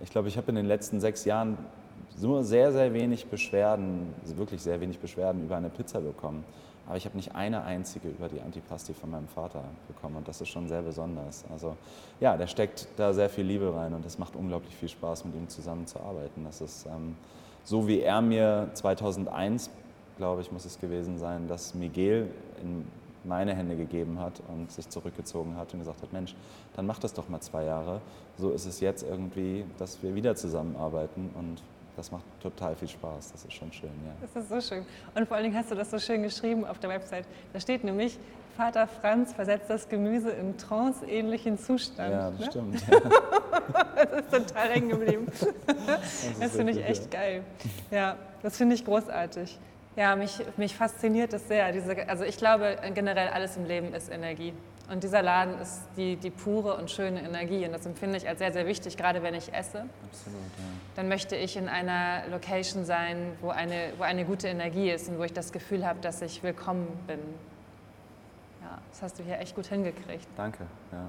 ich 0.02 0.10
glaube, 0.10 0.28
ich 0.28 0.36
habe 0.36 0.48
in 0.50 0.56
den 0.56 0.66
letzten 0.66 1.00
sechs 1.00 1.24
Jahren 1.24 1.58
nur 2.20 2.44
sehr, 2.44 2.72
sehr 2.72 2.92
wenig 2.92 3.26
Beschwerden, 3.26 4.14
wirklich 4.36 4.60
sehr 4.62 4.80
wenig 4.80 4.98
Beschwerden 4.98 5.44
über 5.44 5.56
eine 5.56 5.70
Pizza 5.70 6.00
bekommen. 6.00 6.44
Aber 6.92 6.98
ich 6.98 7.06
habe 7.06 7.16
nicht 7.16 7.34
eine 7.34 7.64
einzige 7.64 8.08
über 8.08 8.28
die 8.28 8.42
Antipasti 8.42 8.92
von 8.92 9.10
meinem 9.10 9.26
Vater 9.26 9.64
bekommen 9.88 10.16
und 10.16 10.28
das 10.28 10.42
ist 10.42 10.50
schon 10.50 10.68
sehr 10.68 10.82
besonders. 10.82 11.42
Also 11.50 11.74
ja, 12.20 12.36
da 12.36 12.46
steckt 12.46 12.86
da 12.98 13.14
sehr 13.14 13.30
viel 13.30 13.46
Liebe 13.46 13.74
rein 13.74 13.94
und 13.94 14.04
es 14.04 14.18
macht 14.18 14.36
unglaublich 14.36 14.76
viel 14.76 14.90
Spaß, 14.90 15.24
mit 15.24 15.34
ihm 15.34 15.48
zusammenzuarbeiten. 15.48 16.44
Das 16.44 16.60
ist 16.60 16.84
ähm, 16.84 17.16
so, 17.64 17.88
wie 17.88 18.00
er 18.00 18.20
mir 18.20 18.68
2001, 18.74 19.70
glaube 20.18 20.42
ich, 20.42 20.52
muss 20.52 20.66
es 20.66 20.78
gewesen 20.78 21.16
sein, 21.16 21.48
das 21.48 21.74
Miguel 21.74 22.28
in 22.60 22.84
meine 23.24 23.54
Hände 23.54 23.74
gegeben 23.74 24.18
hat 24.18 24.42
und 24.48 24.70
sich 24.70 24.86
zurückgezogen 24.90 25.56
hat 25.56 25.72
und 25.72 25.78
gesagt 25.78 26.02
hat, 26.02 26.12
Mensch, 26.12 26.34
dann 26.76 26.84
mach 26.84 26.98
das 26.98 27.14
doch 27.14 27.26
mal 27.26 27.40
zwei 27.40 27.64
Jahre. 27.64 28.02
So 28.36 28.50
ist 28.50 28.66
es 28.66 28.80
jetzt 28.80 29.02
irgendwie, 29.02 29.64
dass 29.78 30.02
wir 30.02 30.14
wieder 30.14 30.36
zusammenarbeiten 30.36 31.30
und 31.38 31.62
das 31.96 32.10
macht 32.10 32.24
total 32.40 32.74
viel 32.74 32.88
Spaß. 32.88 33.32
Das 33.32 33.44
ist 33.44 33.52
schon 33.52 33.72
schön, 33.72 33.90
ja. 34.04 34.12
Das 34.20 34.42
ist 34.42 34.48
so 34.48 34.60
schön. 34.60 34.86
Und 35.14 35.26
vor 35.26 35.36
allen 35.36 35.44
Dingen 35.44 35.56
hast 35.56 35.70
du 35.70 35.74
das 35.74 35.90
so 35.90 35.98
schön 35.98 36.22
geschrieben 36.22 36.64
auf 36.64 36.78
der 36.78 36.90
Website. 36.90 37.26
Da 37.52 37.60
steht 37.60 37.84
nämlich, 37.84 38.18
Vater 38.56 38.86
Franz 38.86 39.32
versetzt 39.32 39.70
das 39.70 39.88
Gemüse 39.88 40.30
in 40.30 40.56
tranceähnlichen 40.58 41.58
Zustand. 41.58 42.12
Ja, 42.12 42.30
das 42.30 42.40
ne? 42.40 42.46
stimmt. 42.46 42.82
Ja. 42.92 44.04
das 44.04 44.20
ist 44.20 44.30
total 44.30 44.68
hängen 44.70 44.88
geblieben. 44.88 45.26
Das, 45.86 46.38
das 46.38 46.52
finde 46.56 46.72
ich 46.72 46.84
echt 46.84 47.12
ja. 47.12 47.20
geil. 47.20 47.44
Ja, 47.90 48.16
das 48.42 48.56
finde 48.56 48.74
ich 48.74 48.84
großartig. 48.84 49.58
Ja, 49.96 50.16
mich, 50.16 50.40
mich 50.56 50.74
fasziniert 50.74 51.32
das 51.32 51.48
sehr. 51.48 51.70
Diese, 51.72 52.08
also 52.08 52.24
ich 52.24 52.36
glaube, 52.36 52.76
generell 52.94 53.28
alles 53.28 53.56
im 53.56 53.66
Leben 53.66 53.92
ist 53.94 54.10
Energie. 54.10 54.52
Und 54.92 55.02
dieser 55.02 55.22
Laden 55.22 55.58
ist 55.58 55.80
die, 55.96 56.16
die 56.16 56.28
pure 56.28 56.76
und 56.76 56.90
schöne 56.90 57.22
Energie. 57.22 57.64
Und 57.64 57.72
das 57.72 57.86
empfinde 57.86 58.18
ich 58.18 58.28
als 58.28 58.40
sehr, 58.40 58.52
sehr 58.52 58.66
wichtig, 58.66 58.98
gerade 58.98 59.22
wenn 59.22 59.34
ich 59.34 59.54
esse. 59.54 59.86
Absolut, 60.04 60.40
ja. 60.58 60.64
Dann 60.96 61.08
möchte 61.08 61.34
ich 61.34 61.56
in 61.56 61.66
einer 61.66 62.28
Location 62.30 62.84
sein, 62.84 63.32
wo 63.40 63.48
eine, 63.48 63.94
wo 63.96 64.02
eine 64.02 64.26
gute 64.26 64.48
Energie 64.48 64.90
ist 64.90 65.08
und 65.08 65.18
wo 65.18 65.22
ich 65.22 65.32
das 65.32 65.50
Gefühl 65.50 65.86
habe, 65.86 66.00
dass 66.00 66.20
ich 66.20 66.42
willkommen 66.42 66.86
bin. 67.06 67.20
Ja, 68.60 68.78
das 68.90 69.00
hast 69.00 69.18
du 69.18 69.22
hier 69.22 69.38
echt 69.38 69.54
gut 69.54 69.66
hingekriegt. 69.66 70.28
Danke, 70.36 70.66
ja. 70.92 71.08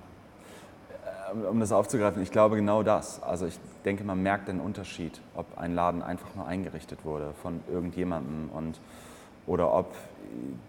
Äh, 1.33 1.47
um 1.47 1.59
das 1.59 1.73
aufzugreifen, 1.73 2.23
ich 2.23 2.31
glaube 2.31 2.55
genau 2.55 2.83
das. 2.83 3.21
Also 3.21 3.47
ich 3.47 3.59
denke, 3.83 4.05
man 4.05 4.23
merkt 4.23 4.47
den 4.47 4.61
Unterschied, 4.61 5.19
ob 5.35 5.57
ein 5.57 5.75
Laden 5.75 6.01
einfach 6.01 6.33
nur 6.35 6.47
eingerichtet 6.47 7.03
wurde 7.03 7.33
von 7.41 7.59
irgendjemandem 7.69 8.49
und 8.53 8.79
oder 9.47 9.73
ob 9.73 9.93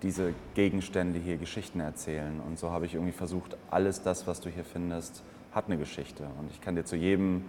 diese 0.03 0.35
Gegenstände 0.55 1.19
hier 1.19 1.37
Geschichten 1.37 1.81
erzählen. 1.81 2.41
Und 2.47 2.59
so 2.59 2.71
habe 2.71 2.87
ich 2.87 2.95
irgendwie 2.95 3.13
versucht, 3.13 3.57
alles 3.71 4.03
das, 4.03 4.27
was 4.27 4.41
du 4.41 4.51
hier 4.51 4.65
findest, 4.65 5.23
hat 5.53 5.67
eine 5.67 5.79
Geschichte. 5.79 6.25
Und 6.39 6.51
ich 6.51 6.61
kann 6.61 6.75
dir 6.75 6.85
zu 6.85 6.97
jedem, 6.97 7.45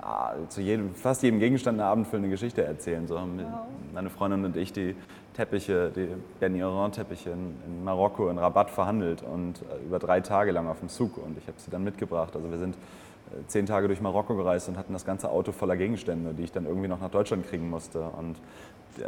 äh, 0.00 0.48
zu 0.48 0.60
jedem, 0.60 0.94
fast 0.94 1.22
jedem 1.22 1.40
Gegenstand 1.40 1.80
eine 1.80 1.88
abendfüllende 1.88 2.30
Geschichte 2.30 2.62
erzählen. 2.62 3.06
So 3.08 3.18
haben 3.18 3.38
wow. 3.38 3.60
meine 3.92 4.10
Freundin 4.10 4.44
und 4.44 4.56
ich 4.56 4.72
die 4.72 4.94
Teppiche, 5.34 5.90
die 5.94 6.08
Bernie 6.38 6.62
Teppiche 6.92 7.30
in, 7.30 7.56
in, 7.66 7.84
Marokko, 7.84 8.28
in 8.28 8.38
Rabat 8.38 8.70
verhandelt 8.70 9.22
und 9.22 9.62
äh, 9.62 9.84
über 9.86 9.98
drei 9.98 10.20
Tage 10.20 10.52
lang 10.52 10.68
auf 10.68 10.80
dem 10.80 10.88
Zug. 10.88 11.16
Und 11.16 11.36
ich 11.38 11.46
habe 11.48 11.58
sie 11.58 11.70
dann 11.70 11.82
mitgebracht. 11.82 12.36
Also 12.36 12.50
wir 12.50 12.58
sind 12.58 12.74
äh, 12.74 13.46
zehn 13.46 13.66
Tage 13.66 13.88
durch 13.88 14.00
Marokko 14.00 14.36
gereist 14.36 14.68
und 14.68 14.76
hatten 14.76 14.92
das 14.92 15.04
ganze 15.04 15.30
Auto 15.30 15.50
voller 15.50 15.76
Gegenstände, 15.76 16.34
die 16.34 16.44
ich 16.44 16.52
dann 16.52 16.66
irgendwie 16.66 16.88
noch 16.88 17.00
nach 17.00 17.10
Deutschland 17.10 17.48
kriegen 17.48 17.70
musste. 17.70 18.02
Und 18.02 18.36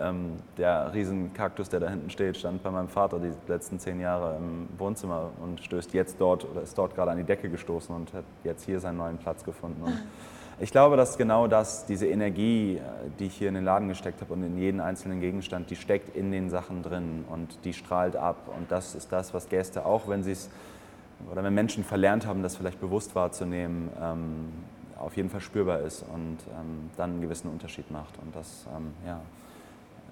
ähm, 0.00 0.36
der 0.56 0.92
Riesenkaktus, 0.94 1.68
der 1.68 1.80
da 1.80 1.88
hinten 1.88 2.10
steht, 2.10 2.36
stand 2.36 2.62
bei 2.62 2.70
meinem 2.70 2.88
Vater 2.88 3.18
die 3.18 3.32
letzten 3.50 3.78
zehn 3.78 4.00
Jahre 4.00 4.36
im 4.36 4.68
Wohnzimmer 4.78 5.30
und 5.42 5.62
stößt 5.62 5.94
jetzt 5.94 6.20
dort 6.20 6.48
oder 6.48 6.62
ist 6.62 6.76
dort 6.76 6.94
gerade 6.94 7.10
an 7.10 7.16
die 7.16 7.24
Decke 7.24 7.48
gestoßen 7.48 7.94
und 7.94 8.12
hat 8.12 8.24
jetzt 8.44 8.64
hier 8.64 8.80
seinen 8.80 8.98
neuen 8.98 9.18
Platz 9.18 9.44
gefunden. 9.44 9.82
Und 9.82 9.98
ich 10.60 10.70
glaube, 10.70 10.96
dass 10.96 11.18
genau 11.18 11.46
das, 11.46 11.86
diese 11.86 12.06
Energie, 12.06 12.76
äh, 12.76 12.80
die 13.18 13.26
ich 13.26 13.34
hier 13.34 13.48
in 13.48 13.54
den 13.54 13.64
Laden 13.64 13.88
gesteckt 13.88 14.20
habe 14.20 14.32
und 14.32 14.42
in 14.42 14.58
jeden 14.58 14.80
einzelnen 14.80 15.20
Gegenstand, 15.20 15.70
die 15.70 15.76
steckt 15.76 16.14
in 16.16 16.30
den 16.30 16.50
Sachen 16.50 16.82
drin 16.82 17.24
und 17.30 17.64
die 17.64 17.72
strahlt 17.72 18.16
ab. 18.16 18.36
Und 18.56 18.70
das 18.70 18.94
ist 18.94 19.12
das, 19.12 19.34
was 19.34 19.48
Gäste, 19.48 19.84
auch 19.86 20.08
wenn 20.08 20.22
sie 20.22 20.32
es 20.32 20.50
oder 21.30 21.44
wenn 21.44 21.54
Menschen 21.54 21.84
verlernt 21.84 22.26
haben, 22.26 22.42
das 22.42 22.56
vielleicht 22.56 22.80
bewusst 22.80 23.14
wahrzunehmen, 23.14 23.90
ähm, 24.00 24.48
auf 24.98 25.16
jeden 25.16 25.30
Fall 25.30 25.40
spürbar 25.40 25.80
ist 25.80 26.02
und 26.02 26.38
ähm, 26.58 26.90
dann 26.96 27.10
einen 27.10 27.20
gewissen 27.20 27.50
Unterschied 27.50 27.90
macht. 27.90 28.18
Und 28.22 28.34
das, 28.34 28.66
ähm, 28.74 28.92
ja, 29.06 29.20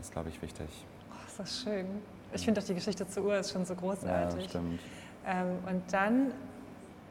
ist, 0.01 0.13
glaube 0.13 0.29
ich, 0.29 0.41
wichtig. 0.43 0.67
Oh, 1.11 1.27
ist 1.27 1.39
das 1.39 1.63
schön. 1.63 1.87
Ich 2.33 2.45
finde 2.45 2.61
auch 2.61 2.65
die 2.65 2.75
Geschichte 2.75 3.07
zur 3.09 3.25
Uhr 3.25 3.37
ist 3.39 3.53
schon 3.53 3.65
so 3.65 3.75
großartig. 3.75 4.45
Ja, 4.45 4.49
stimmt. 4.49 4.81
Ähm, 5.27 5.59
und 5.69 5.83
dann 5.93 6.33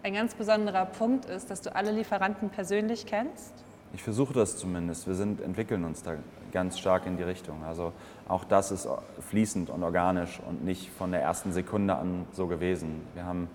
ein 0.04 0.14
ganz 0.14 0.34
besonderer 0.34 0.86
Punkt 0.86 1.26
ist, 1.26 1.52
dass 1.52 1.62
du 1.62 1.76
alle 1.76 1.92
Lieferanten 1.92 2.50
persönlich 2.50 3.06
kennst. 3.06 3.54
Ich 3.94 4.04
versuche 4.04 4.34
das 4.34 4.58
zumindest. 4.58 5.08
Wir 5.08 5.16
sind, 5.16 5.42
entwickeln 5.42 5.84
uns 5.84 6.04
da 6.04 6.16
ganz 6.52 6.78
stark 6.78 7.06
in 7.06 7.18
die 7.18 7.24
Richtung. 7.24 7.64
Also 7.64 7.92
auch 8.28 8.44
das 8.44 8.72
ist 8.72 8.88
fließend 9.20 9.70
und 9.70 9.84
organisch 9.84 10.40
und 10.48 10.64
nicht 10.64 10.90
von 10.92 11.12
der 11.12 11.22
ersten 11.22 11.52
Sekunde 11.52 11.96
an 11.96 12.26
so 12.32 12.48
gewesen. 12.48 13.02
Wir 13.16 13.26
haben, 13.26 13.50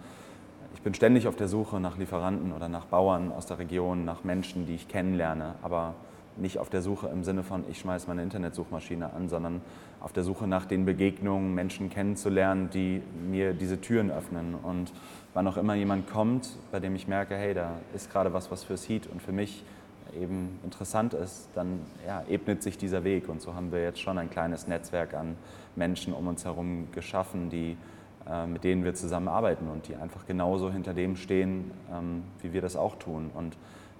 ich 0.75 0.83
bin 0.83 0.93
ständig 0.93 1.29
auf 1.29 1.37
der 1.37 1.49
Suche 1.49 1.81
nach 1.81 1.97
Lieferanten 1.97 2.53
oder 2.53 2.69
nach 2.69 2.87
Bauern 2.87 3.33
aus 3.33 3.47
der 3.47 3.59
Region, 3.59 4.05
nach 4.05 4.25
Menschen, 4.25 4.67
die 4.67 4.75
ich 4.75 4.89
kennenlerne. 4.89 5.55
Aber 5.63 5.95
nicht 6.37 6.59
auf 6.59 6.71
der 6.71 6.83
Suche 6.83 7.09
im 7.09 7.25
Sinne 7.25 7.43
von, 7.43 7.65
ich 7.71 7.79
schmeiße 7.79 8.09
meine 8.09 8.23
Internetsuchmaschine 8.23 9.13
an, 9.13 9.29
sondern 9.29 9.61
auf 10.01 10.13
der 10.13 10.23
Suche 10.23 10.47
nach 10.47 10.67
den 10.67 10.85
Begegnungen, 10.85 11.55
Menschen 11.55 11.91
kennenzulernen, 11.91 12.71
die 12.71 13.03
mir 13.29 13.55
diese 13.55 13.81
Türen 13.81 14.11
öffnen. 14.11 14.55
Und 14.55 14.93
wann 15.33 15.47
auch 15.47 15.57
immer 15.57 15.75
jemand 15.75 16.11
kommt, 16.11 16.57
bei 16.73 16.81
dem 16.81 16.95
ich 16.95 17.09
merke, 17.09 17.37
hey, 17.37 17.55
da 17.55 17.73
ist 17.95 18.11
gerade 18.13 18.33
was, 18.33 18.51
was 18.51 18.65
fürs 18.65 18.89
Heat 18.89 19.07
und 19.07 19.23
für 19.23 19.33
mich 19.33 19.65
eben 20.21 20.59
interessant 20.63 21.15
ist, 21.15 21.49
dann 21.55 21.81
ja, 22.07 22.23
ebnet 22.29 22.63
sich 22.63 22.79
dieser 22.79 23.05
Weg. 23.05 23.29
Und 23.29 23.41
so 23.41 23.55
haben 23.55 23.73
wir 23.73 23.83
jetzt 23.83 24.01
schon 24.01 24.19
ein 24.19 24.31
kleines 24.31 24.67
Netzwerk 24.67 25.15
an 25.15 25.37
Menschen 25.77 26.13
um 26.13 26.27
uns 26.29 26.45
herum 26.45 26.89
geschaffen, 26.93 27.51
die, 27.51 27.77
äh, 28.29 28.47
mit 28.47 28.65
denen 28.65 28.85
wir 28.85 28.95
zusammenarbeiten 28.95 29.69
und 29.69 29.89
die 29.89 29.97
einfach 29.97 30.27
genauso 30.27 30.73
hinter 30.73 30.95
dem 30.95 31.17
stehen, 31.17 31.71
ähm, 31.93 32.23
wie 32.43 32.53
wir 32.53 32.61
das 32.61 32.77
auch 32.77 32.97
tun. 32.97 33.31
Und 33.35 33.57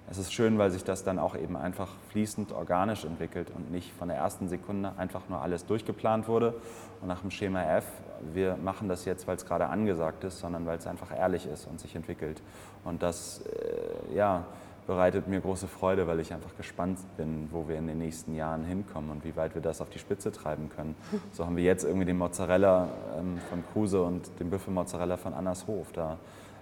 es 0.09 0.17
ist 0.19 0.33
schön, 0.33 0.57
weil 0.57 0.69
sich 0.69 0.83
das 0.83 1.03
dann 1.03 1.17
auch 1.17 1.35
eben 1.35 1.57
einfach 1.57 1.89
fließend 2.09 2.51
organisch 2.51 3.05
entwickelt 3.05 3.51
und 3.55 3.71
nicht 3.71 3.91
von 3.93 4.07
der 4.07 4.17
ersten 4.17 4.47
Sekunde 4.47 4.93
einfach 4.97 5.27
nur 5.29 5.41
alles 5.41 5.65
durchgeplant 5.65 6.27
wurde 6.27 6.53
und 7.01 7.07
nach 7.07 7.21
dem 7.21 7.31
Schema 7.31 7.63
F, 7.63 7.85
wir 8.33 8.55
machen 8.57 8.87
das 8.87 9.05
jetzt, 9.05 9.27
weil 9.27 9.35
es 9.35 9.45
gerade 9.45 9.67
angesagt 9.67 10.23
ist, 10.23 10.39
sondern 10.39 10.65
weil 10.65 10.77
es 10.77 10.85
einfach 10.85 11.11
ehrlich 11.15 11.47
ist 11.47 11.67
und 11.67 11.79
sich 11.79 11.95
entwickelt. 11.95 12.41
Und 12.83 13.01
das 13.01 13.41
äh, 13.41 14.15
ja, 14.15 14.45
bereitet 14.85 15.27
mir 15.27 15.41
große 15.41 15.67
Freude, 15.67 16.05
weil 16.07 16.19
ich 16.19 16.33
einfach 16.33 16.55
gespannt 16.55 16.99
bin, 17.17 17.49
wo 17.51 17.67
wir 17.67 17.77
in 17.77 17.87
den 17.87 17.97
nächsten 17.97 18.35
Jahren 18.35 18.63
hinkommen 18.63 19.09
und 19.09 19.25
wie 19.25 19.35
weit 19.35 19.55
wir 19.55 19.61
das 19.61 19.81
auf 19.81 19.89
die 19.89 19.99
Spitze 19.99 20.31
treiben 20.31 20.69
können. 20.69 20.95
So 21.31 21.45
haben 21.45 21.55
wir 21.55 21.63
jetzt 21.63 21.83
irgendwie 21.83 22.05
den 22.05 22.17
Mozzarella 22.17 22.89
ähm, 23.17 23.39
von 23.49 23.63
Kruse 23.73 24.01
und 24.03 24.39
den 24.39 24.49
Büffelmozzarella 24.49 25.17
von 25.17 25.33
Annas 25.33 25.65
Hof. 25.67 25.91
Da, 25.93 26.17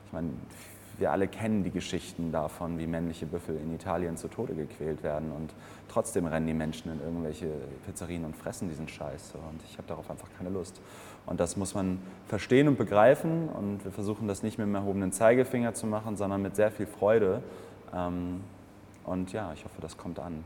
ich 0.06 0.14
meine, 0.14 0.30
wir 0.98 1.12
alle 1.12 1.28
kennen 1.28 1.64
die 1.64 1.72
Geschichten 1.72 2.32
davon, 2.32 2.78
wie 2.78 2.88
männliche 2.88 3.26
Büffel 3.26 3.58
in 3.58 3.74
Italien 3.74 4.18
zu 4.18 4.28
Tode 4.28 4.54
gequält 4.54 5.04
werden. 5.04 5.32
Und 5.32 5.54
trotzdem 5.90 6.26
rennen 6.26 6.48
die 6.48 6.54
Menschen 6.54 6.92
in 6.92 7.00
irgendwelche 7.02 7.48
Pizzerien 7.86 8.26
und 8.26 8.36
fressen 8.36 8.70
diesen 8.70 8.88
Scheiß. 8.88 9.34
Und 9.36 9.62
ich 9.70 9.78
habe 9.78 9.88
darauf 9.88 10.10
einfach 10.10 10.28
keine 10.38 10.50
Lust. 10.50 10.82
Und 11.26 11.40
das 11.40 11.58
muss 11.58 11.74
man 11.74 12.00
verstehen 12.28 12.68
und 12.68 12.78
begreifen. 12.78 13.50
Und 13.50 13.84
wir 13.84 13.92
versuchen 13.92 14.28
das 14.28 14.44
nicht 14.44 14.58
mit 14.58 14.66
einem 14.66 14.76
erhobenen 14.76 15.12
Zeigefinger 15.12 15.74
zu 15.74 15.88
machen, 15.88 16.16
sondern 16.16 16.42
mit 16.42 16.56
sehr 16.56 16.72
viel 16.72 16.86
Freude. 16.86 17.42
Ähm, 17.94 18.42
und 19.06 19.34
ja, 19.34 19.52
ich 19.54 19.66
hoffe, 19.66 19.82
das 19.82 19.98
kommt 19.98 20.20
an. 20.20 20.44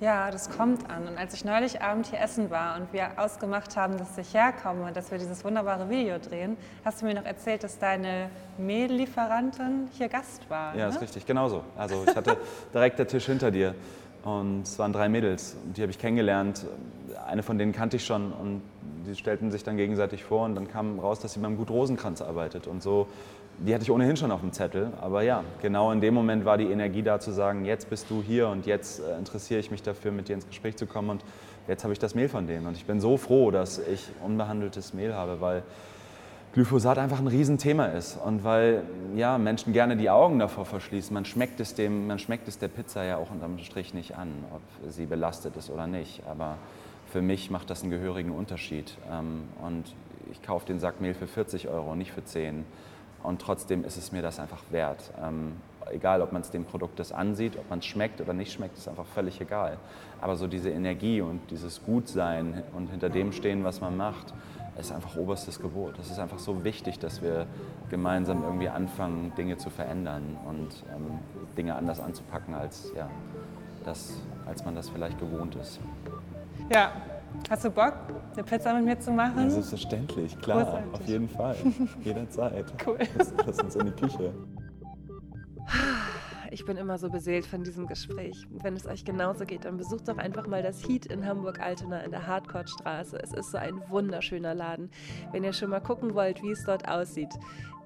Ja, 0.00 0.30
das 0.30 0.48
kommt 0.48 0.88
an. 0.88 1.08
Und 1.08 1.18
als 1.18 1.34
ich 1.34 1.44
neulich 1.44 1.82
Abend 1.82 2.06
hier 2.06 2.20
essen 2.20 2.50
war 2.50 2.76
und 2.76 2.92
wir 2.92 3.10
ausgemacht 3.16 3.76
haben, 3.76 3.98
dass 3.98 4.16
ich 4.16 4.32
herkomme 4.32 4.84
und 4.84 4.96
dass 4.96 5.10
wir 5.10 5.18
dieses 5.18 5.44
wunderbare 5.44 5.90
Video 5.90 6.18
drehen, 6.18 6.56
hast 6.84 7.02
du 7.02 7.06
mir 7.06 7.14
noch 7.14 7.24
erzählt, 7.24 7.64
dass 7.64 7.80
deine 7.80 8.30
Mehllieferantin 8.58 9.88
hier 9.92 10.08
Gast 10.08 10.48
war. 10.48 10.76
Ja, 10.76 10.86
ne? 10.86 10.94
ist 10.94 11.00
richtig, 11.00 11.26
genauso. 11.26 11.64
Also 11.76 12.04
ich 12.06 12.14
hatte 12.14 12.36
direkt 12.72 13.00
der 13.00 13.08
Tisch 13.08 13.26
hinter 13.26 13.50
dir 13.50 13.74
und 14.22 14.62
es 14.62 14.78
waren 14.78 14.92
drei 14.92 15.08
Mädels, 15.08 15.56
die 15.76 15.82
habe 15.82 15.90
ich 15.90 15.98
kennengelernt. 15.98 16.64
Eine 17.26 17.42
von 17.42 17.58
denen 17.58 17.72
kannte 17.72 17.96
ich 17.96 18.06
schon 18.06 18.32
und 18.32 18.62
die 19.04 19.16
stellten 19.16 19.50
sich 19.50 19.64
dann 19.64 19.76
gegenseitig 19.76 20.22
vor 20.22 20.44
und 20.44 20.54
dann 20.54 20.68
kam 20.68 21.00
raus, 21.00 21.18
dass 21.18 21.32
sie 21.32 21.40
beim 21.40 21.56
Gut 21.56 21.70
Rosenkranz 21.70 22.22
arbeitet. 22.22 22.68
Und 22.68 22.84
so 22.84 23.08
die 23.58 23.74
hatte 23.74 23.82
ich 23.82 23.90
ohnehin 23.90 24.16
schon 24.16 24.30
auf 24.30 24.40
dem 24.40 24.52
Zettel. 24.52 24.92
Aber 25.00 25.22
ja, 25.22 25.44
genau 25.60 25.90
in 25.92 26.00
dem 26.00 26.14
Moment 26.14 26.44
war 26.44 26.58
die 26.58 26.70
Energie 26.70 27.02
da 27.02 27.18
zu 27.20 27.32
sagen, 27.32 27.64
jetzt 27.64 27.90
bist 27.90 28.08
du 28.10 28.22
hier 28.22 28.48
und 28.48 28.66
jetzt 28.66 29.00
äh, 29.00 29.18
interessiere 29.18 29.60
ich 29.60 29.70
mich 29.70 29.82
dafür, 29.82 30.12
mit 30.12 30.28
dir 30.28 30.34
ins 30.34 30.46
Gespräch 30.46 30.76
zu 30.76 30.86
kommen. 30.86 31.10
Und 31.10 31.24
jetzt 31.66 31.84
habe 31.84 31.92
ich 31.92 31.98
das 31.98 32.14
Mehl 32.14 32.28
von 32.28 32.46
denen. 32.46 32.66
Und 32.66 32.76
ich 32.76 32.84
bin 32.84 33.00
so 33.00 33.16
froh, 33.16 33.50
dass 33.50 33.78
ich 33.78 34.08
unbehandeltes 34.24 34.94
Mehl 34.94 35.14
habe, 35.14 35.40
weil 35.40 35.62
Glyphosat 36.52 36.98
einfach 36.98 37.20
ein 37.20 37.26
Riesenthema 37.26 37.86
ist 37.86 38.16
und 38.16 38.42
weil 38.42 38.82
ja, 39.14 39.36
Menschen 39.36 39.72
gerne 39.74 39.96
die 39.96 40.08
Augen 40.08 40.38
davor 40.38 40.64
verschließen. 40.64 41.12
Man 41.12 41.26
schmeckt, 41.26 41.60
es 41.60 41.74
dem, 41.74 42.06
man 42.06 42.18
schmeckt 42.18 42.48
es 42.48 42.58
der 42.58 42.68
Pizza 42.68 43.04
ja 43.04 43.18
auch 43.18 43.30
unterm 43.30 43.58
Strich 43.58 43.92
nicht 43.92 44.16
an, 44.16 44.28
ob 44.54 44.62
sie 44.90 45.06
belastet 45.06 45.56
ist 45.56 45.68
oder 45.70 45.86
nicht. 45.86 46.22
Aber 46.26 46.56
für 47.12 47.20
mich 47.20 47.50
macht 47.50 47.68
das 47.70 47.82
einen 47.82 47.90
gehörigen 47.90 48.30
Unterschied. 48.30 48.96
Ähm, 49.10 49.44
und 49.62 49.94
ich 50.32 50.42
kaufe 50.42 50.66
den 50.66 50.80
Sack 50.80 51.00
Mehl 51.00 51.14
für 51.14 51.26
40 51.26 51.68
Euro, 51.68 51.94
nicht 51.94 52.12
für 52.12 52.24
10. 52.24 52.64
Und 53.22 53.40
trotzdem 53.40 53.84
ist 53.84 53.96
es 53.96 54.12
mir 54.12 54.22
das 54.22 54.38
einfach 54.38 54.62
wert. 54.70 55.12
Ähm, 55.22 55.56
egal, 55.90 56.22
ob 56.22 56.32
man 56.32 56.42
es 56.42 56.50
dem 56.50 56.64
Produkt 56.64 56.98
das 56.98 57.12
ansieht, 57.12 57.56
ob 57.58 57.68
man 57.70 57.80
es 57.80 57.86
schmeckt 57.86 58.20
oder 58.20 58.32
nicht 58.32 58.52
schmeckt, 58.52 58.76
ist 58.76 58.88
einfach 58.88 59.06
völlig 59.06 59.40
egal. 59.40 59.78
Aber 60.20 60.36
so 60.36 60.46
diese 60.46 60.70
Energie 60.70 61.20
und 61.20 61.50
dieses 61.50 61.82
Gutsein 61.84 62.62
und 62.74 62.90
hinter 62.90 63.10
dem 63.10 63.32
stehen, 63.32 63.64
was 63.64 63.80
man 63.80 63.96
macht, 63.96 64.34
ist 64.78 64.92
einfach 64.92 65.16
oberstes 65.16 65.60
Gebot. 65.60 65.98
Es 65.98 66.10
ist 66.10 66.18
einfach 66.18 66.38
so 66.38 66.62
wichtig, 66.62 66.98
dass 66.98 67.20
wir 67.20 67.46
gemeinsam 67.90 68.44
irgendwie 68.44 68.68
anfangen, 68.68 69.32
Dinge 69.36 69.56
zu 69.56 69.70
verändern 69.70 70.36
und 70.46 70.84
ähm, 70.94 71.18
Dinge 71.56 71.74
anders 71.74 72.00
anzupacken, 72.00 72.54
als, 72.54 72.92
ja, 72.96 73.10
das, 73.84 74.14
als 74.46 74.64
man 74.64 74.74
das 74.76 74.88
vielleicht 74.88 75.18
gewohnt 75.18 75.56
ist. 75.56 75.80
Ja, 76.72 76.92
hast 77.50 77.64
du 77.64 77.70
Bock, 77.70 77.94
eine 78.34 78.44
Pizza 78.44 78.74
mit 78.74 78.84
mir 78.84 78.98
zu 78.98 79.10
machen? 79.10 79.44
Ja, 79.44 79.50
selbstverständlich, 79.50 80.38
klar, 80.38 80.64
Großartig. 80.64 80.92
auf 80.94 81.06
jeden 81.06 81.28
Fall, 81.28 81.56
jederzeit. 82.04 82.64
Cool. 82.86 82.98
Lass, 83.16 83.32
lass 83.46 83.58
uns 83.60 83.76
in 83.76 83.86
die 83.86 83.92
Küche. 83.92 84.34
Ich 86.50 86.64
bin 86.64 86.78
immer 86.78 86.96
so 86.96 87.10
beseelt 87.10 87.44
von 87.44 87.62
diesem 87.62 87.86
Gespräch. 87.86 88.46
Wenn 88.50 88.74
es 88.74 88.86
euch 88.86 89.04
genauso 89.04 89.44
geht, 89.44 89.66
dann 89.66 89.76
besucht 89.76 90.08
doch 90.08 90.16
einfach 90.16 90.46
mal 90.46 90.62
das 90.62 90.82
Heat 90.88 91.04
in 91.06 91.26
Hamburg-Altona 91.26 92.00
in 92.00 92.10
der 92.10 92.26
Hardcourt-Straße. 92.26 93.18
Es 93.22 93.32
ist 93.34 93.50
so 93.50 93.58
ein 93.58 93.82
wunderschöner 93.90 94.54
Laden. 94.54 94.90
Wenn 95.30 95.44
ihr 95.44 95.52
schon 95.52 95.68
mal 95.68 95.80
gucken 95.80 96.14
wollt, 96.14 96.42
wie 96.42 96.50
es 96.50 96.64
dort 96.64 96.88
aussieht, 96.88 97.34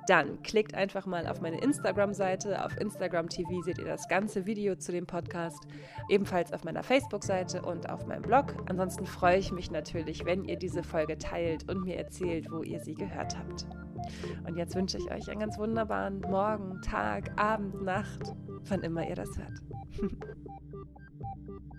dann 0.07 0.43
klickt 0.43 0.75
einfach 0.75 1.07
mal 1.07 1.27
auf 1.27 1.41
meine 1.41 1.61
Instagram-Seite. 1.61 2.65
Auf 2.65 2.77
Instagram 2.79 3.29
TV 3.29 3.63
seht 3.63 3.79
ihr 3.79 3.85
das 3.85 4.09
ganze 4.09 4.47
Video 4.47 4.75
zu 4.77 4.93
dem 4.93 5.07
Podcast. 5.07 5.67
Ebenfalls 6.09 6.53
auf 6.53 6.65
meiner 6.65 6.83
Facebook-Seite 6.83 7.63
und 7.63 7.89
auf 7.89 8.07
meinem 8.07 8.23
Blog. 8.23 8.55
Ansonsten 8.69 9.07
freue 9.07 9.39
ich 9.39 9.53
mich 9.53 9.71
natürlich, 9.71 10.25
wenn 10.25 10.45
ihr 10.45 10.57
diese 10.57 10.83
Folge 10.83 11.19
teilt 11.19 11.69
und 11.69 11.85
mir 11.85 11.97
erzählt, 11.97 12.51
wo 12.51 12.63
ihr 12.63 12.81
sie 12.81 12.95
gehört 12.95 13.37
habt. 13.39 13.67
Und 14.47 14.57
jetzt 14.57 14.75
wünsche 14.75 14.99
ich 14.99 15.11
euch 15.11 15.29
einen 15.31 15.41
ganz 15.41 15.59
wunderbaren 15.59 16.21
Morgen, 16.21 16.81
Tag, 16.83 17.31
Abend, 17.41 17.83
Nacht, 17.83 18.35
wann 18.69 18.83
immer 18.83 19.09
ihr 19.09 19.17
das 19.17 19.31
hört. 19.37 19.61